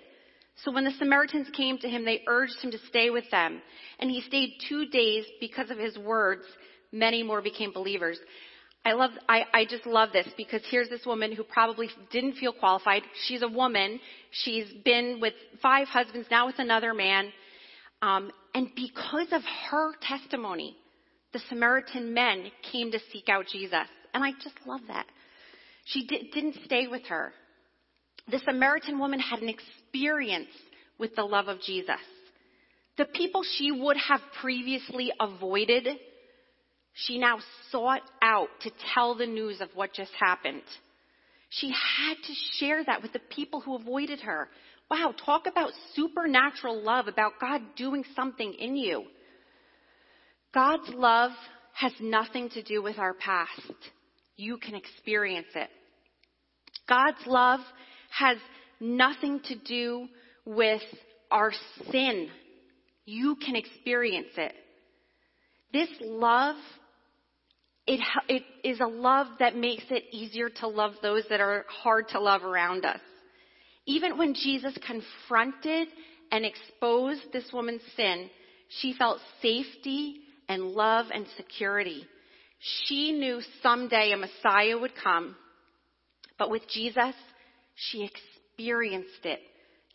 [0.64, 3.62] So when the Samaritans came to him, they urged him to stay with them.
[4.00, 6.44] And he stayed two days because of his words.
[6.92, 8.18] Many more became believers.
[8.88, 12.54] I love, I, I just love this because here's this woman who probably didn't feel
[12.54, 13.02] qualified.
[13.26, 14.00] She's a woman.
[14.32, 17.34] She's been with five husbands, now with another man.
[18.02, 20.78] Um, and because of her testimony,
[21.34, 23.88] the Samaritan men came to seek out Jesus.
[24.14, 25.06] And I just love that.
[25.84, 27.34] She di- didn't stay with her.
[28.32, 30.48] The Samaritan woman had an experience
[30.98, 32.00] with the love of Jesus.
[32.98, 35.90] The people she would have previously avoided
[37.06, 37.38] she now
[37.72, 40.64] sought out to tell the news of what just happened.
[41.50, 44.50] She had to share that with the people who avoided her.
[44.90, 49.06] Wow, talk about supernatural love, about God doing something in you.
[50.54, 51.32] God's love
[51.74, 53.74] has nothing to do with our past.
[54.36, 55.70] You can experience it.
[56.90, 57.60] God's love
[58.10, 58.38] has
[58.80, 60.08] nothing to do
[60.46, 60.82] with
[61.30, 61.52] our
[61.92, 62.30] sin.
[63.06, 64.54] You can experience it.
[65.74, 66.56] This love
[67.88, 72.10] it, it is a love that makes it easier to love those that are hard
[72.10, 73.00] to love around us.
[73.86, 75.88] Even when Jesus confronted
[76.32, 78.30] and exposed this woman's sin,
[78.82, 80.18] she felt safety
[80.50, 82.06] and love and security.
[82.86, 85.36] She knew someday a Messiah would come
[86.40, 87.16] But with Jesus,
[87.76, 89.40] she experienced it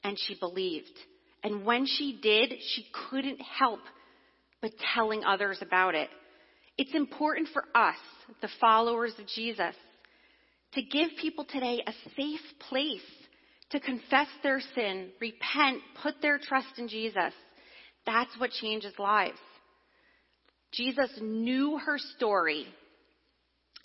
[0.05, 0.93] and she believed.
[1.45, 3.81] And when she did, she couldn't help
[4.63, 6.09] but telling others about it.
[6.79, 7.97] It's important for us,
[8.41, 9.75] the followers of Jesus,
[10.75, 13.01] to give people today a safe place
[13.73, 17.33] to confess their sin, repent, put their trust in Jesus.
[18.07, 19.39] That's what changes lives.
[20.73, 22.67] Jesus knew her story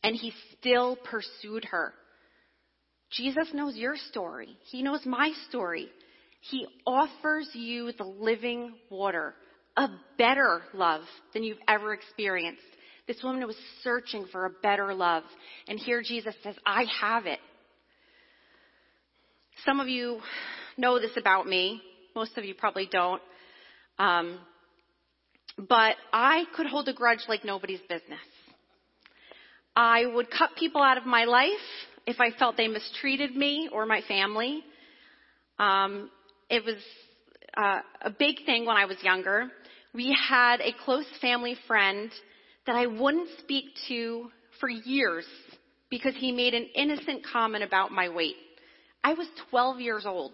[0.04, 1.94] and he still pursued her.
[3.12, 4.58] Jesus knows your story.
[4.70, 5.88] He knows my story.
[6.42, 9.34] He offers you the living water,
[9.78, 11.02] a better love
[11.34, 12.62] than you've ever experienced.
[13.08, 15.24] This woman was searching for a better love.
[15.68, 17.40] And here Jesus says, I have it.
[19.66, 20.20] Some of you
[20.78, 21.82] know this about me.
[22.16, 23.22] Most of you probably don't.
[23.98, 24.40] Um,
[25.58, 28.20] but I could hold a grudge like nobody's business.
[29.76, 31.52] I would cut people out of my life
[32.06, 34.64] if I felt they mistreated me or my family.
[35.60, 36.10] Um,
[36.50, 36.76] it was
[37.56, 39.48] uh, a big thing when I was younger.
[39.94, 42.12] We had a close family friend
[42.68, 45.26] that I wouldn't speak to for years
[45.90, 48.36] because he made an innocent comment about my weight.
[49.04, 50.34] I was 12 years old.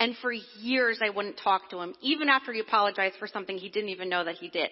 [0.00, 3.68] And for years I wouldn't talk to him, even after he apologized for something he
[3.68, 4.70] didn't even know that he did.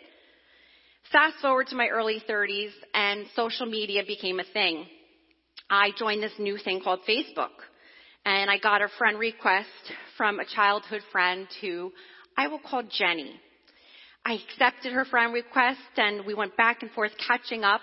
[1.12, 4.86] Fast forward to my early 30s and social media became a thing.
[5.70, 7.50] I joined this new thing called Facebook.
[8.24, 9.68] And I got a friend request
[10.16, 11.92] from a childhood friend who
[12.36, 13.40] I will call Jenny.
[14.24, 17.80] I accepted her friend request and we went back and forth catching up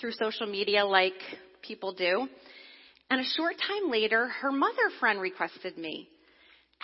[0.00, 1.14] through social media like
[1.62, 2.28] people do.
[3.10, 6.08] And a short time later, her mother friend requested me.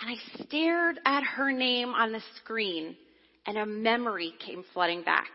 [0.01, 2.95] And I stared at her name on the screen
[3.47, 5.29] and a memory came flooding back.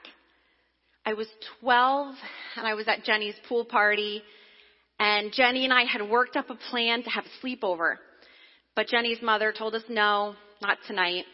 [1.06, 1.26] I was
[1.60, 2.14] 12
[2.56, 4.22] and I was at Jenny's pool party
[5.00, 7.96] and Jenny and I had worked up a plan to have a sleepover.
[8.76, 11.24] But Jenny's mother told us no, not tonight.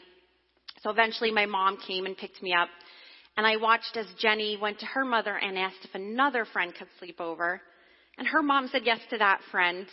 [0.83, 2.69] So eventually my mom came and picked me up.
[3.37, 6.89] And I watched as Jenny went to her mother and asked if another friend could
[6.99, 7.61] sleep over.
[8.19, 9.87] And her mom said yes to that friend.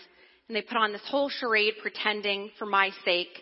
[0.48, 3.42] And they put on this whole charade pretending for my sake,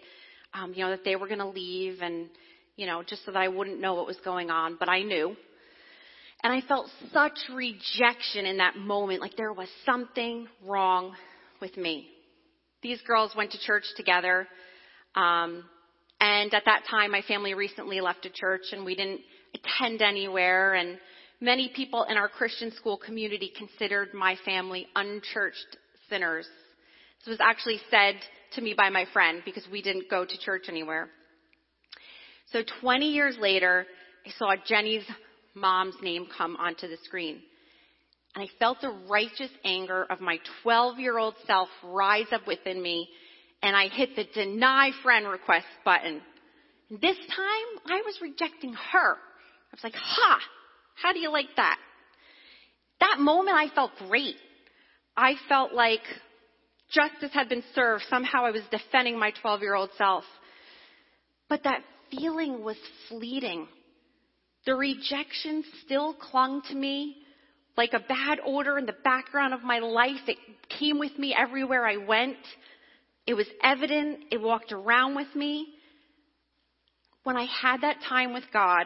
[0.54, 2.30] um, you know, that they were going to leave and,
[2.76, 4.78] you know, just so that I wouldn't know what was going on.
[4.80, 5.36] But I knew.
[6.44, 11.16] And I felt such rejection in that moment, like there was something wrong
[11.62, 12.08] with me.
[12.84, 14.48] These girls went to church together.
[15.16, 15.64] Um,
[16.20, 19.22] and at that time, my family recently left a church and we didn't
[19.54, 20.74] attend anywhere.
[20.74, 20.98] And
[21.42, 25.78] many people in our Christian school community considered my family unchurched
[26.10, 26.48] sinners.
[27.20, 28.16] This was actually said
[28.54, 31.10] to me by my friend because we didn't go to church anywhere.
[32.52, 33.86] So 20 years later,
[34.26, 35.04] I saw Jenny's
[35.54, 37.42] mom's name come onto the screen.
[38.36, 42.82] And I felt the righteous anger of my 12 year old self rise up within
[42.82, 43.10] me
[43.62, 46.22] and I hit the deny friend request button.
[46.90, 49.14] This time I was rejecting her.
[49.14, 50.40] I was like, ha,
[50.96, 51.78] how do you like that?
[53.00, 54.36] That moment I felt great.
[55.18, 56.02] I felt like
[56.92, 58.04] justice had been served.
[58.10, 60.24] Somehow I was defending my 12 year old self.
[61.50, 61.82] But that
[62.12, 62.78] feeling was
[63.10, 63.68] fleeting.
[64.66, 67.18] The rejection still clung to me
[67.78, 70.22] like a bad odor in the background of my life.
[70.28, 70.38] It
[70.80, 72.38] came with me everywhere I went.
[73.28, 74.26] It was evident.
[74.32, 75.68] It walked around with me.
[77.24, 78.86] When I had that time with God,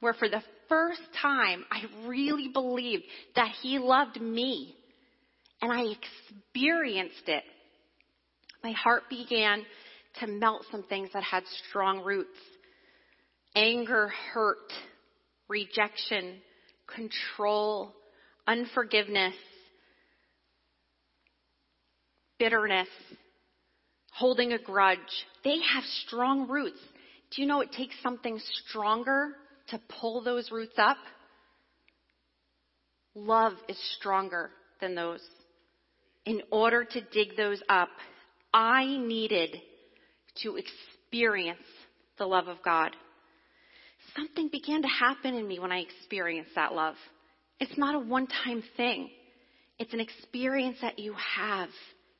[0.00, 3.04] where for the first time I really believed
[3.36, 4.74] that He loved me
[5.62, 7.44] and I experienced it,
[8.62, 9.64] my heart began
[10.20, 12.38] to melt some things that had strong roots.
[13.54, 14.72] Anger, hurt,
[15.48, 16.36] rejection,
[16.86, 17.92] control,
[18.46, 19.34] unforgiveness,
[22.38, 22.88] bitterness,
[24.10, 24.98] holding a grudge.
[25.44, 26.80] They have strong roots.
[27.30, 29.36] Do you know it takes something stronger
[29.68, 30.96] to pull those roots up?
[33.14, 34.50] Love is stronger
[34.80, 35.22] than those.
[36.26, 37.88] In order to dig those up,
[38.52, 39.56] I needed
[40.42, 41.58] to experience
[42.18, 42.90] the love of God.
[44.16, 46.96] Something began to happen in me when I experienced that love.
[47.58, 49.10] It's not a one time thing.
[49.78, 51.68] It's an experience that you have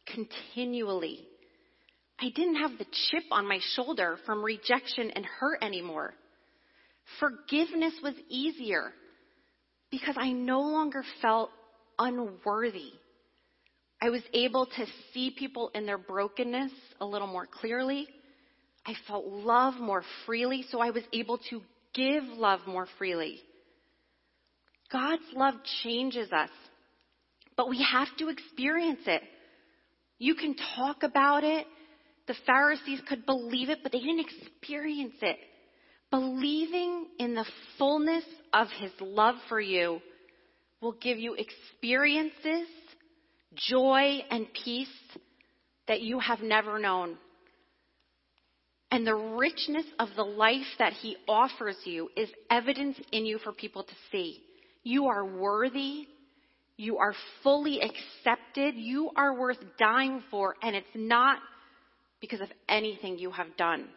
[0.07, 1.26] continually.
[2.20, 6.14] I didn't have the chip on my shoulder from rejection and hurt anymore.
[7.18, 8.92] Forgiveness was easier
[9.90, 11.50] because I no longer felt
[11.98, 12.92] unworthy.
[14.02, 18.06] I was able to see people in their brokenness a little more clearly.
[18.86, 21.62] I felt love more freely, so I was able to
[21.94, 23.40] give love more freely.
[24.92, 26.50] God's love changes us,
[27.56, 29.22] but we have to experience it.
[30.18, 31.66] You can talk about it.
[32.30, 35.36] The Pharisees could believe it, but they didn't experience it.
[36.12, 37.44] Believing in the
[37.76, 38.22] fullness
[38.52, 39.98] of his love for you
[40.80, 42.68] will give you experiences,
[43.56, 44.86] joy, and peace
[45.88, 47.16] that you have never known.
[48.92, 53.50] And the richness of the life that he offers you is evidence in you for
[53.50, 54.38] people to see.
[54.84, 56.06] You are worthy.
[56.76, 58.76] You are fully accepted.
[58.76, 60.54] You are worth dying for.
[60.62, 61.38] And it's not
[62.20, 63.88] because of anything you have done.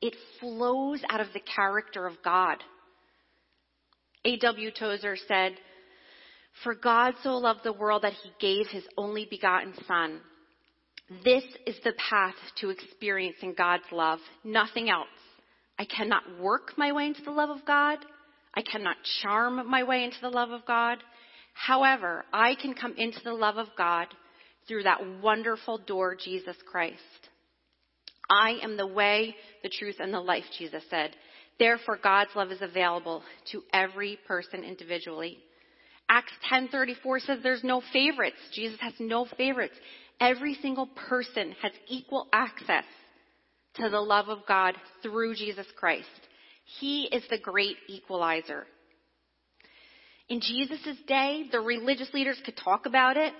[0.00, 2.58] It flows out of the character of God.
[4.24, 4.70] A.W.
[4.78, 5.52] Tozer said,
[6.62, 10.20] For God so loved the world that he gave his only begotten Son.
[11.24, 15.08] This is the path to experiencing God's love, nothing else.
[15.78, 17.98] I cannot work my way into the love of God.
[18.54, 20.98] I cannot charm my way into the love of God.
[21.54, 24.06] However, I can come into the love of God
[24.68, 27.28] through that wonderful door, Jesus Christ.
[28.32, 31.14] I am the way, the truth, and the life, Jesus said.
[31.58, 33.22] Therefore, God's love is available
[33.52, 35.38] to every person individually.
[36.08, 38.38] Acts 10:34 says there's no favorites.
[38.52, 39.78] Jesus has no favorites.
[40.18, 42.84] Every single person has equal access
[43.74, 46.08] to the love of God through Jesus Christ.
[46.80, 48.66] He is the great equalizer.
[50.28, 53.34] In Jesus' day, the religious leaders could talk about it,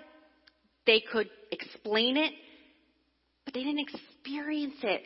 [0.85, 2.33] they could explain it,
[3.45, 3.79] but they didn't
[4.23, 5.03] experience it.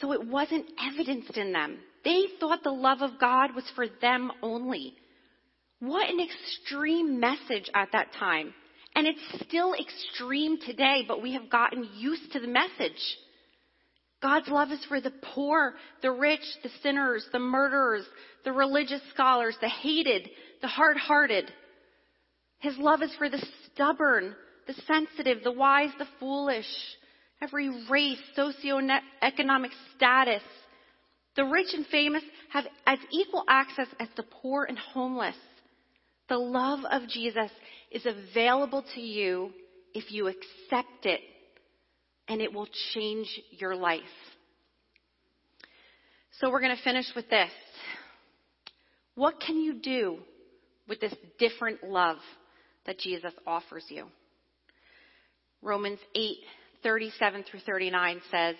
[0.00, 1.78] So it wasn't evidenced in them.
[2.04, 4.94] They thought the love of God was for them only.
[5.80, 8.54] What an extreme message at that time.
[8.94, 13.00] And it's still extreme today, but we have gotten used to the message.
[14.20, 18.04] God's love is for the poor, the rich, the sinners, the murderers,
[18.44, 20.28] the religious scholars, the hated,
[20.60, 21.52] the hard hearted.
[22.58, 24.34] His love is for the stubborn,
[24.66, 26.66] the sensitive, the wise, the foolish,
[27.42, 30.42] every race, socioeconomic status.
[31.36, 35.36] The rich and famous have as equal access as the poor and homeless.
[36.28, 37.50] The love of Jesus
[37.90, 39.50] is available to you
[39.94, 41.20] if you accept it,
[42.28, 44.02] and it will change your life.
[46.40, 47.50] So we're going to finish with this.
[49.14, 50.18] What can you do
[50.88, 52.18] with this different love
[52.86, 54.06] that Jesus offers you?
[55.62, 56.36] Romans 8,
[56.82, 58.56] 37 through 39 says,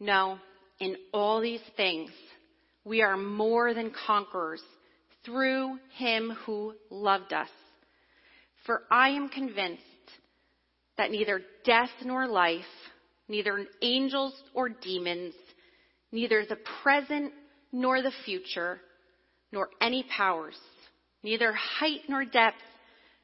[0.00, 0.38] No,
[0.80, 2.10] in all these things,
[2.84, 4.62] we are more than conquerors
[5.24, 7.48] through him who loved us.
[8.66, 9.82] For I am convinced
[10.96, 12.62] that neither death nor life,
[13.28, 15.34] neither angels or demons,
[16.12, 17.32] neither the present
[17.72, 18.80] nor the future,
[19.50, 20.56] nor any powers,
[21.22, 22.56] neither height nor depth,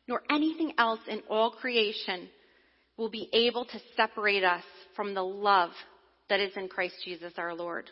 [0.09, 2.29] nor anything else in all creation
[3.01, 4.63] will be able to separate us
[4.95, 5.71] from the love
[6.29, 7.89] that is in Christ Jesus our Lord.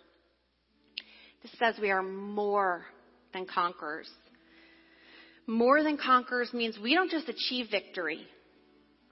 [1.43, 2.85] This says we are more
[3.33, 4.11] than conquerors.
[5.47, 8.27] More than conquerors means we don't just achieve victory.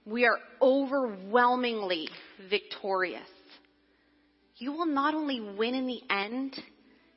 [0.05, 2.11] We are overwhelmingly
[2.51, 3.23] victorious.
[4.59, 6.55] You will not only win in the end,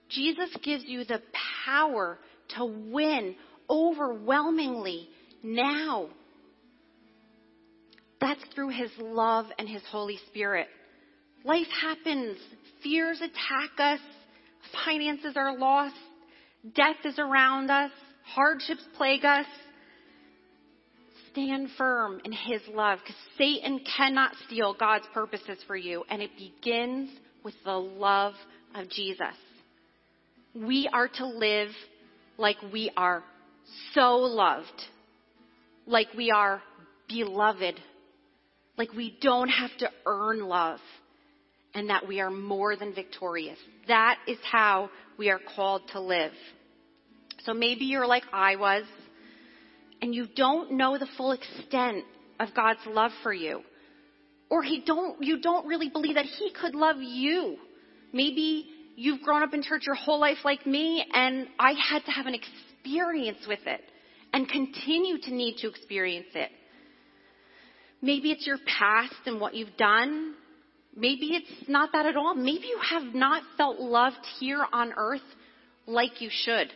[0.08, 1.22] Jesus gives you the
[1.66, 2.18] power
[2.56, 3.36] to win
[3.70, 5.10] overwhelmingly
[5.44, 6.08] now.
[8.22, 10.68] That's through His love and His Holy Spirit.
[11.44, 12.38] Life happens.
[12.84, 14.00] Fears attack us.
[14.86, 15.96] Finances are lost.
[16.76, 17.92] Death is around us.
[18.24, 19.46] Hardships plague us.
[21.32, 26.04] Stand firm in His love because Satan cannot steal God's purposes for you.
[26.10, 27.10] And it begins
[27.44, 28.34] with the love
[28.76, 29.36] of Jesus.
[30.54, 31.70] We are to live
[32.38, 33.24] like we are
[33.94, 34.68] so loved,
[35.86, 36.62] like we are
[37.08, 37.80] beloved,
[38.80, 40.80] like we don't have to earn love,
[41.76, 43.60] and that we are more than victorious.
[43.90, 46.32] That is how we are called to live.
[47.44, 48.86] So maybe you're like I was,
[50.02, 52.06] and you don't know the full extent
[52.40, 53.62] of God's love for you.
[54.50, 57.58] Or he don't, you don't really believe that he could love you.
[58.14, 58.66] Maybe
[58.96, 62.26] you've grown up in church your whole life like me, and I had to have
[62.26, 63.82] an experience with it
[64.34, 66.50] and continue to need to experience it.
[68.02, 70.34] Maybe it's your past and what you've done.
[70.96, 72.36] Maybe it's not that at all.
[72.36, 75.22] Maybe you have not felt loved here on earth
[75.86, 76.68] like you should.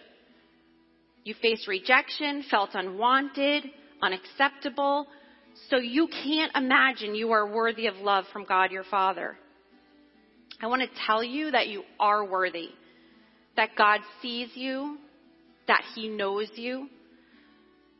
[1.23, 3.63] You faced rejection, felt unwanted,
[4.01, 5.07] unacceptable,
[5.69, 9.37] so you can't imagine you are worthy of love from God your Father.
[10.61, 12.69] I want to tell you that you are worthy,
[13.55, 14.97] that God sees you,
[15.67, 16.87] that He knows you,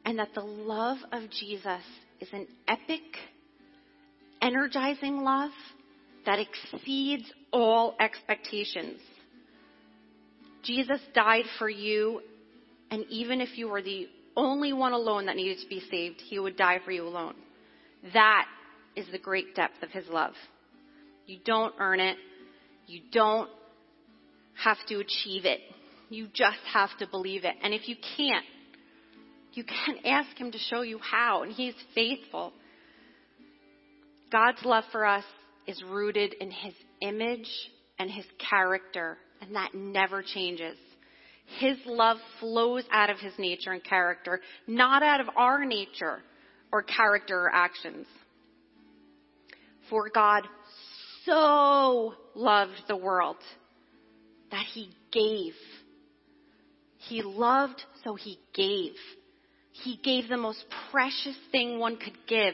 [0.06, 1.84] and that the love of Jesus
[2.20, 3.02] is an epic
[4.42, 5.52] energizing love
[6.26, 9.00] that exceeds all expectations.
[10.64, 12.22] Jesus died for you,
[12.92, 16.40] and even if you were the only one alone that needed to be saved, he
[16.40, 17.36] would die for you alone.
[18.14, 18.46] That
[18.96, 20.34] is the great depth of his love.
[21.26, 22.18] You don't earn it.
[22.88, 23.50] You don't
[24.64, 25.60] have to achieve it.
[26.10, 27.56] You just have to believe it.
[27.64, 28.46] And if you can't,
[29.54, 32.54] you can ask him to show you how, and he's faithful.
[34.32, 35.24] God's love for us
[35.68, 37.50] is rooted in his image
[38.00, 40.78] and his character, and that never changes.
[41.60, 46.20] His love flows out of his nature and character, not out of our nature
[46.72, 48.08] or character or actions.
[49.90, 50.48] For God
[51.26, 53.38] so loved the world
[54.52, 55.54] that he gave.
[56.98, 58.94] He loved, so he gave.
[59.74, 62.54] He gave the most precious thing one could give.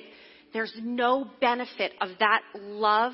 [0.53, 3.13] There's no benefit of that love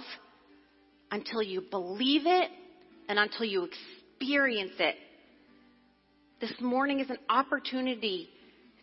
[1.11, 2.49] until you believe it
[3.09, 4.95] and until you experience it.
[6.39, 8.29] This morning is an opportunity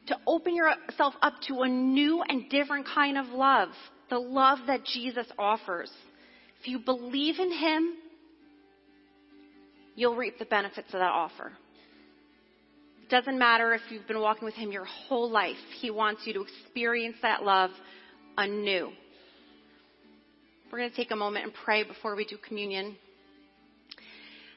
[0.08, 3.68] to open yourself up to a new and different kind of love,
[4.10, 5.90] the love that Jesus offers.
[6.60, 7.94] If you believe in Him,
[9.94, 11.52] you'll reap the benefits of that offer.
[13.12, 16.44] Doesn't matter if you've been walking with Him your whole life, He wants you to
[16.44, 17.68] experience that love
[18.38, 18.90] anew.
[20.72, 22.96] We're going to take a moment and pray before we do communion.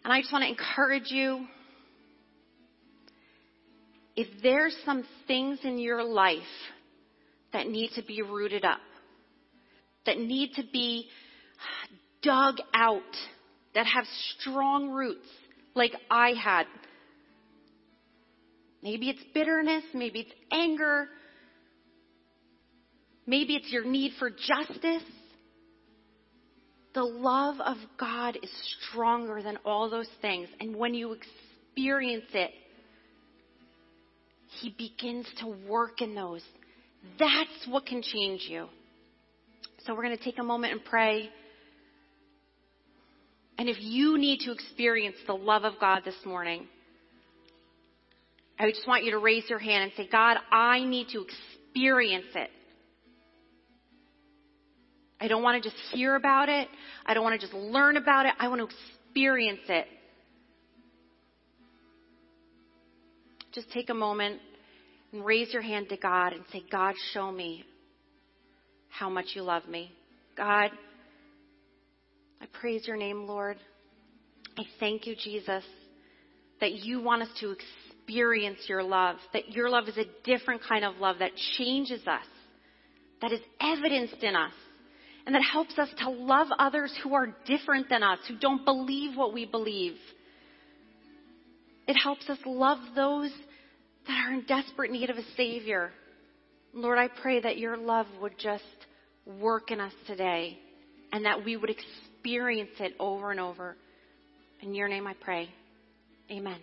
[0.06, 1.48] And I just want to encourage you
[4.16, 6.40] if there's some things in your life
[7.52, 8.80] that need to be rooted up,
[10.06, 11.10] that need to be
[12.24, 13.02] dug out,
[13.74, 14.06] that have
[14.40, 15.28] strong roots,
[15.74, 16.68] like I had.
[18.86, 21.08] Maybe it's bitterness, maybe it's anger,
[23.26, 25.02] maybe it's your need for justice.
[26.94, 28.52] The love of God is
[28.92, 30.50] stronger than all those things.
[30.60, 32.52] And when you experience it,
[34.62, 36.44] He begins to work in those.
[37.18, 38.68] That's what can change you.
[39.88, 41.32] So we're going to take a moment and pray.
[43.58, 46.68] And if you need to experience the love of God this morning,
[48.58, 52.28] I just want you to raise your hand and say, God, I need to experience
[52.36, 52.50] it.
[55.20, 56.68] I don't want to just hear about it.
[57.06, 58.34] I don't want to just learn about it.
[58.40, 58.76] I want to
[59.08, 59.88] experience it.
[63.54, 64.40] Just take a moment
[65.12, 67.66] and raise your hand to God and say, God, show me
[68.90, 69.92] how much you love me.
[70.38, 70.72] God,
[72.42, 73.58] I praise your name, Lord.
[74.58, 75.64] I thank you, Jesus,
[76.62, 80.86] that you want us to experience your love, that your love is a different kind
[80.86, 82.26] of love that changes us,
[83.22, 84.54] that is evidenced in us,
[85.26, 89.18] and that helps us to love others who are different than us, who don't believe
[89.18, 89.96] what we believe.
[91.88, 93.32] It helps us love those
[94.08, 95.92] that are in desperate need of a Savior.
[96.74, 98.64] Lord, I pray that your love would just
[99.26, 100.60] work in us today
[101.12, 103.76] and that we would experience it over and over.
[104.62, 105.50] In your name I pray.
[106.30, 106.60] Amen.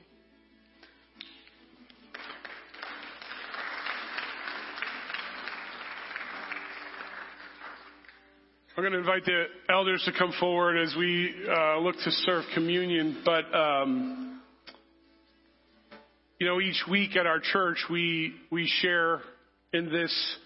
[8.74, 12.44] I'm going to invite the elders to come forward as we uh, look to serve
[12.54, 13.20] communion.
[13.22, 14.40] But um,
[16.38, 19.20] you know, each week at our church, we we share
[19.74, 20.36] in this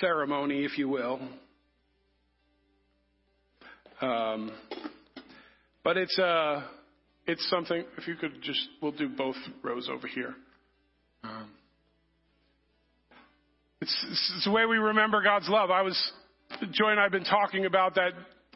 [0.00, 1.20] ceremony, if you will.
[4.00, 4.50] Um,
[5.84, 6.62] but it's uh,
[7.28, 7.84] it's something.
[7.96, 10.34] If you could just, we'll do both rows over here.
[11.22, 11.48] Um,
[13.86, 15.70] it's, it's the way we remember God's love.
[15.70, 16.12] I was,
[16.72, 18.12] Joy and I have been talking about that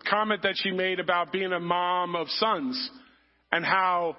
[0.09, 2.90] comment that she made about being a mom of sons
[3.52, 4.16] and how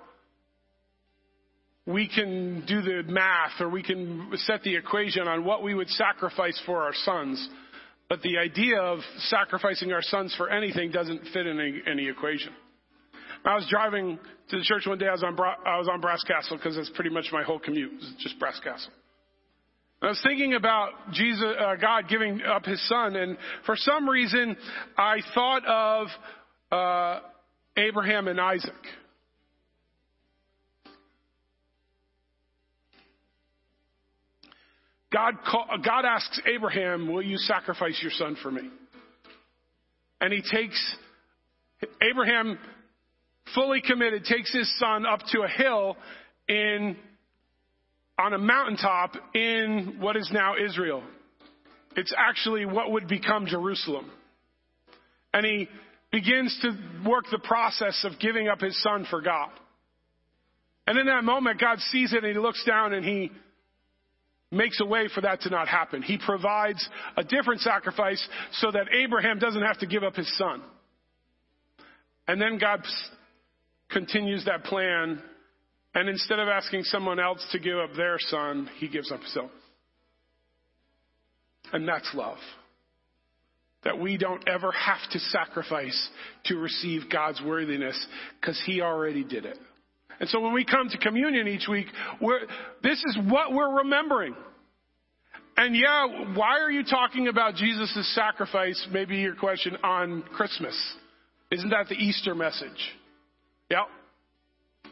[1.85, 5.89] we can do the math or we can set the equation on what we would
[5.89, 7.49] sacrifice for our sons.
[8.07, 12.53] But the idea of sacrificing our sons for anything doesn't fit in any, any equation.
[13.43, 14.17] I was driving
[14.49, 15.07] to the church one day.
[15.07, 17.59] I was on, Bra- I was on Brass Castle because that's pretty much my whole
[17.59, 17.91] commute.
[18.19, 18.91] Just Brass Castle.
[20.03, 23.37] I was thinking about Jesus, uh, God giving up His Son, and
[23.67, 24.57] for some reason,
[24.97, 26.07] I thought of
[26.71, 27.19] uh,
[27.77, 28.73] Abraham and Isaac.
[35.13, 38.69] God, call, God asks Abraham, "Will you sacrifice your son for me?"
[40.19, 40.95] And he takes
[42.01, 42.57] Abraham,
[43.53, 45.95] fully committed, takes his son up to a hill
[46.47, 46.95] in
[48.21, 51.03] on a mountaintop in what is now Israel.
[51.95, 54.09] It's actually what would become Jerusalem.
[55.33, 55.67] And he
[56.11, 59.49] begins to work the process of giving up his son for God.
[60.87, 63.31] And in that moment, God sees it and he looks down and he
[64.51, 66.01] makes a way for that to not happen.
[66.01, 70.61] He provides a different sacrifice so that Abraham doesn't have to give up his son.
[72.27, 72.85] And then God
[73.89, 75.21] continues that plan.
[75.93, 79.37] And instead of asking someone else to give up their son, he gives up his
[79.37, 79.49] own.
[81.73, 82.37] And that's love.
[83.83, 86.09] That we don't ever have to sacrifice
[86.45, 88.07] to receive God's worthiness
[88.39, 89.57] because he already did it.
[90.19, 91.87] And so when we come to communion each week,
[92.83, 94.35] this is what we're remembering.
[95.57, 100.79] And yeah, why are you talking about Jesus' sacrifice, maybe your question, on Christmas?
[101.51, 102.95] Isn't that the Easter message?
[103.69, 103.87] Yep.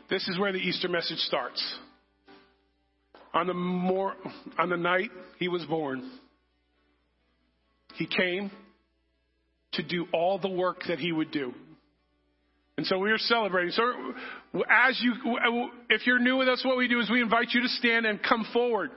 [0.10, 1.64] This is where the Easter message starts.
[3.34, 4.16] On the more,
[4.58, 6.10] on the night he was born,
[7.96, 8.50] he came
[9.74, 11.54] to do all the work that he would do.
[12.78, 13.72] And so we are celebrating.
[13.72, 13.84] So
[14.70, 15.14] as you,
[15.90, 18.24] if you're new with us, what we do is we invite you to stand and
[18.24, 18.90] come forward.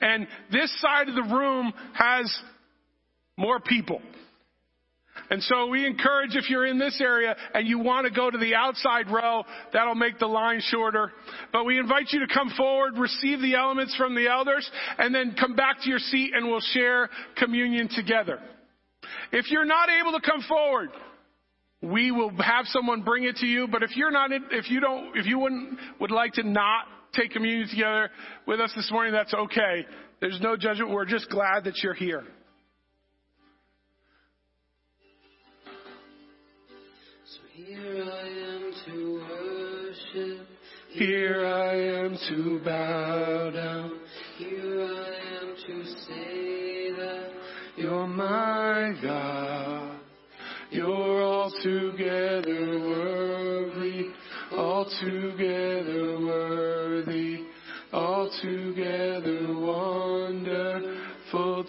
[0.00, 2.32] And this side of the room has
[3.36, 4.02] more people.
[5.30, 8.38] And so we encourage if you're in this area and you want to go to
[8.38, 11.12] the outside row, that'll make the line shorter.
[11.52, 14.68] But we invite you to come forward, receive the elements from the elders,
[14.98, 18.40] and then come back to your seat and we'll share communion together.
[19.32, 20.90] If you're not able to come forward,
[21.82, 23.66] we will have someone bring it to you.
[23.66, 27.30] But if you're not, if you don't, if you wouldn't, would like to not take
[27.30, 28.10] communion together
[28.46, 29.86] with us this morning, that's okay.
[30.20, 30.90] There's no judgment.
[30.90, 32.24] We're just glad that you're here.
[38.02, 40.46] I am to worship.
[40.90, 44.00] Here I am to bow down.
[44.36, 47.32] Here I am to say that
[47.76, 50.00] you're my God.
[50.70, 54.10] You're altogether worthy,
[54.52, 57.46] altogether worthy,
[57.92, 60.84] altogether wonderful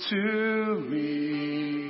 [0.09, 1.84] to me.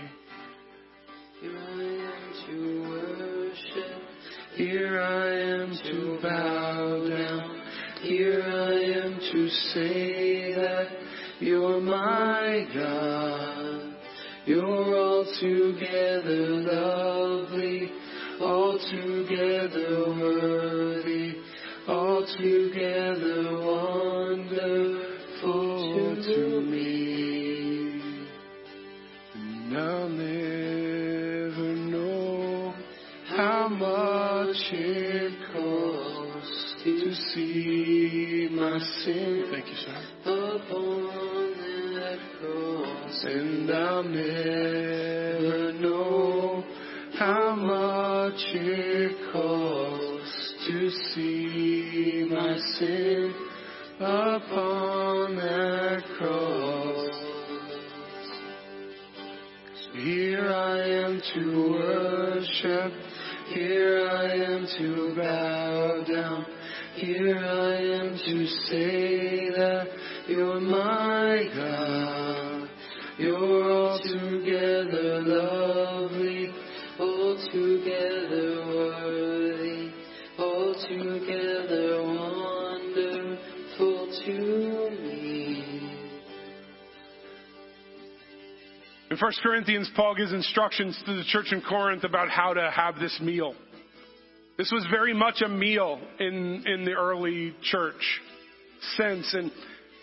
[4.55, 7.61] Here I am to bow down.
[8.01, 10.87] Here I am to say that
[11.41, 13.95] you're my God.
[14.45, 17.91] You're altogether lovely,
[18.39, 21.35] altogether worthy,
[21.89, 24.14] altogether wonderful
[34.77, 39.47] it costs to see my sin.
[39.51, 39.97] Thank you, sir.
[40.25, 41.51] Upon
[41.95, 43.25] that cross.
[43.25, 46.63] And I'll never know
[47.17, 53.33] how much it costs to see my sin
[53.99, 57.25] upon that cross.
[59.93, 61.41] Here I am to
[61.71, 63.14] worship.
[63.47, 66.45] Here I am to bow down.
[66.95, 69.87] Here I am to say that
[70.27, 72.69] you're my God.
[73.19, 76.51] You're altogether lovely,
[76.99, 79.91] altogether worthy,
[80.39, 81.44] altogether
[89.15, 92.99] In 1 Corinthians, Paul gives instructions to the church in Corinth about how to have
[92.99, 93.55] this meal.
[94.57, 98.19] This was very much a meal in, in the early church
[98.97, 99.53] sense, and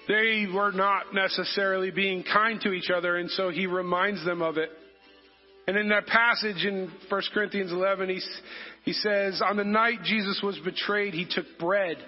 [0.09, 4.57] they were not necessarily being kind to each other, and so he reminds them of
[4.57, 4.71] it.
[5.69, 8.21] And in that passage in 1 Corinthians 11, he,
[8.85, 11.99] he says, On the night Jesus was betrayed, he took bread.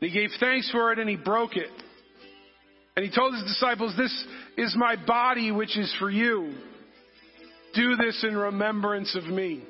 [0.00, 1.70] He gave thanks for it and he broke it.
[2.96, 6.54] And he told his disciples, This is my body which is for you.
[7.74, 9.62] Do this in remembrance of me.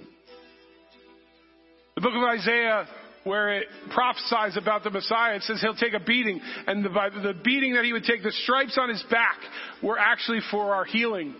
[1.94, 2.86] The book of Isaiah,
[3.22, 6.40] where it prophesies about the Messiah, it says he'll take a beating.
[6.66, 9.36] And the, the beating that he would take, the stripes on his back,
[9.82, 11.34] were actually for our healing.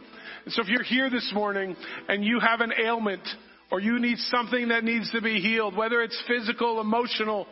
[0.44, 1.74] And so if you're here this morning
[2.08, 3.22] and you have an ailment,
[3.72, 7.46] or you need something that needs to be healed, whether it's physical, emotional,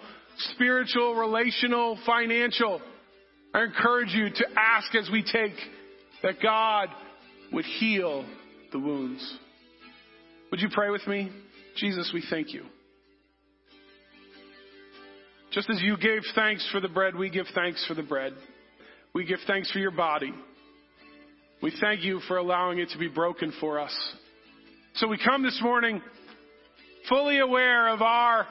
[0.55, 2.81] spiritual, relational, financial,
[3.53, 5.55] I encourage you to ask as we take
[6.23, 6.89] that God
[7.53, 8.25] would heal
[8.73, 9.39] the wounds.
[10.51, 11.31] Would you pray with me?
[11.77, 12.65] Jesus, we thank you.
[15.53, 18.35] Just as you gave thanks for the bread, we give thanks for the bread.
[19.13, 20.33] We give thanks for your body.
[21.61, 23.95] We thank you for allowing it to be broken for us.
[24.95, 26.01] So we come this morning
[27.09, 28.47] fully aware of our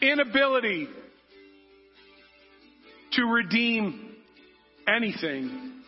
[0.00, 0.88] inability
[3.18, 4.14] to redeem
[4.86, 5.82] anything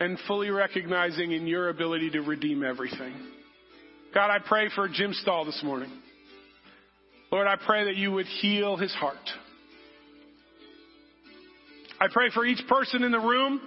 [0.00, 3.14] and fully recognizing in your ability to redeem everything.
[4.12, 5.90] God, I pray for Jim Stahl this morning.
[7.30, 9.16] Lord, I pray that you would heal his heart.
[12.00, 13.60] I pray for each person in the room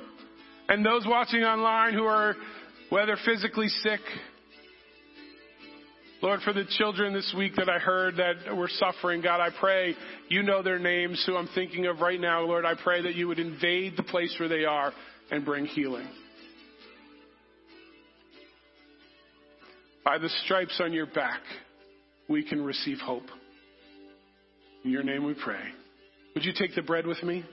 [0.68, 2.36] and those watching online who are,
[2.90, 4.02] whether physically sick,
[6.22, 9.94] Lord, for the children this week that I heard that were suffering, God, I pray
[10.30, 12.42] you know their names, who I'm thinking of right now.
[12.42, 14.94] Lord, I pray that you would invade the place where they are
[15.30, 16.08] and bring healing.
[20.04, 21.42] By the stripes on your back,
[22.28, 23.28] we can receive hope.
[24.84, 25.62] In your name we pray.
[26.34, 27.46] Would you take the bread with me?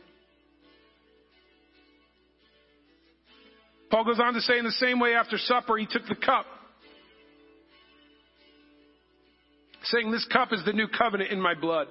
[3.90, 6.46] Paul goes on to say, in the same way after supper, he took the cup,
[9.86, 11.88] saying, This cup is the new covenant in my blood.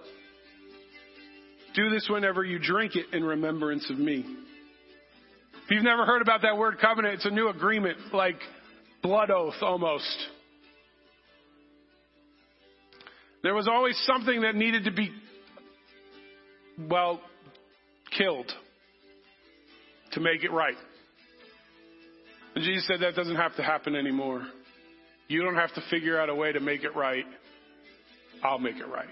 [1.76, 4.26] Do this whenever you drink it in remembrance of me.
[5.66, 8.36] If you've never heard about that word covenant, it's a new agreement, like
[9.02, 10.28] blood oath almost.
[13.44, 15.12] There was always something that needed to be,
[16.90, 17.22] well,
[18.18, 18.52] killed
[20.14, 20.76] to make it right.
[22.56, 24.46] And Jesus said that doesn't have to happen anymore.
[25.28, 27.26] You don't have to figure out a way to make it right.
[28.44, 29.08] I'll make it right.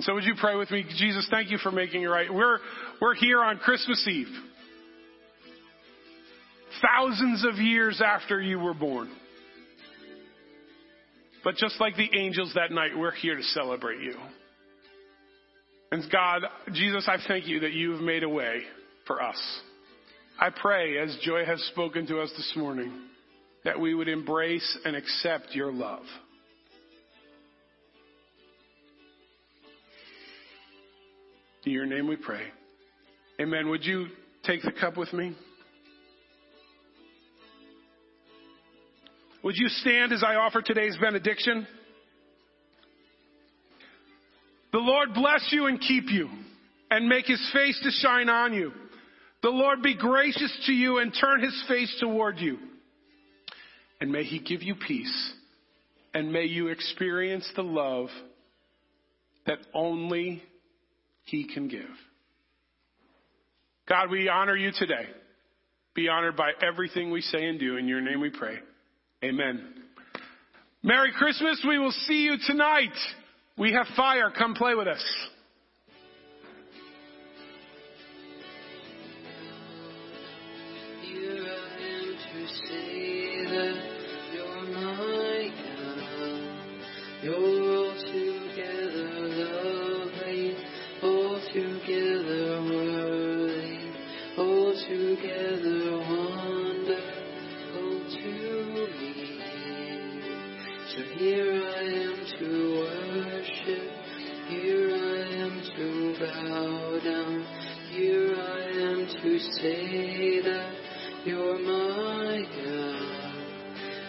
[0.00, 0.84] So would you pray with me?
[0.96, 2.32] Jesus, thank you for making it right.
[2.32, 2.58] We're,
[3.00, 4.26] we're here on Christmas Eve.
[6.82, 9.10] Thousands of years after you were born.
[11.44, 14.14] But just like the angels that night, we're here to celebrate you.
[15.90, 18.62] And God, Jesus, I thank you that you've made a way
[19.06, 19.60] for us.
[20.40, 22.92] I pray, as Joy has spoken to us this morning,
[23.64, 26.04] that we would embrace and accept your love.
[31.64, 32.42] In your name we pray.
[33.40, 33.68] Amen.
[33.68, 34.06] Would you
[34.44, 35.36] take the cup with me?
[39.44, 41.66] Would you stand as I offer today's benediction?
[44.72, 46.28] The Lord bless you and keep you
[46.90, 48.72] and make his face to shine on you.
[49.42, 52.58] The Lord be gracious to you and turn his face toward you.
[54.00, 55.32] And may he give you peace.
[56.14, 58.08] And may you experience the love
[59.46, 60.42] that only
[61.24, 61.80] he can give.
[63.88, 65.06] God, we honor you today.
[65.94, 67.76] Be honored by everything we say and do.
[67.76, 68.56] In your name we pray.
[69.22, 69.74] Amen.
[70.82, 71.62] Merry Christmas.
[71.66, 72.94] We will see you tonight.
[73.58, 74.32] We have fire.
[74.36, 75.04] Come play with us.
[109.22, 110.74] To say that
[111.24, 113.32] you're my God.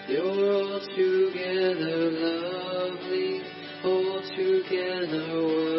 [0.10, 3.44] You're altogether lovely.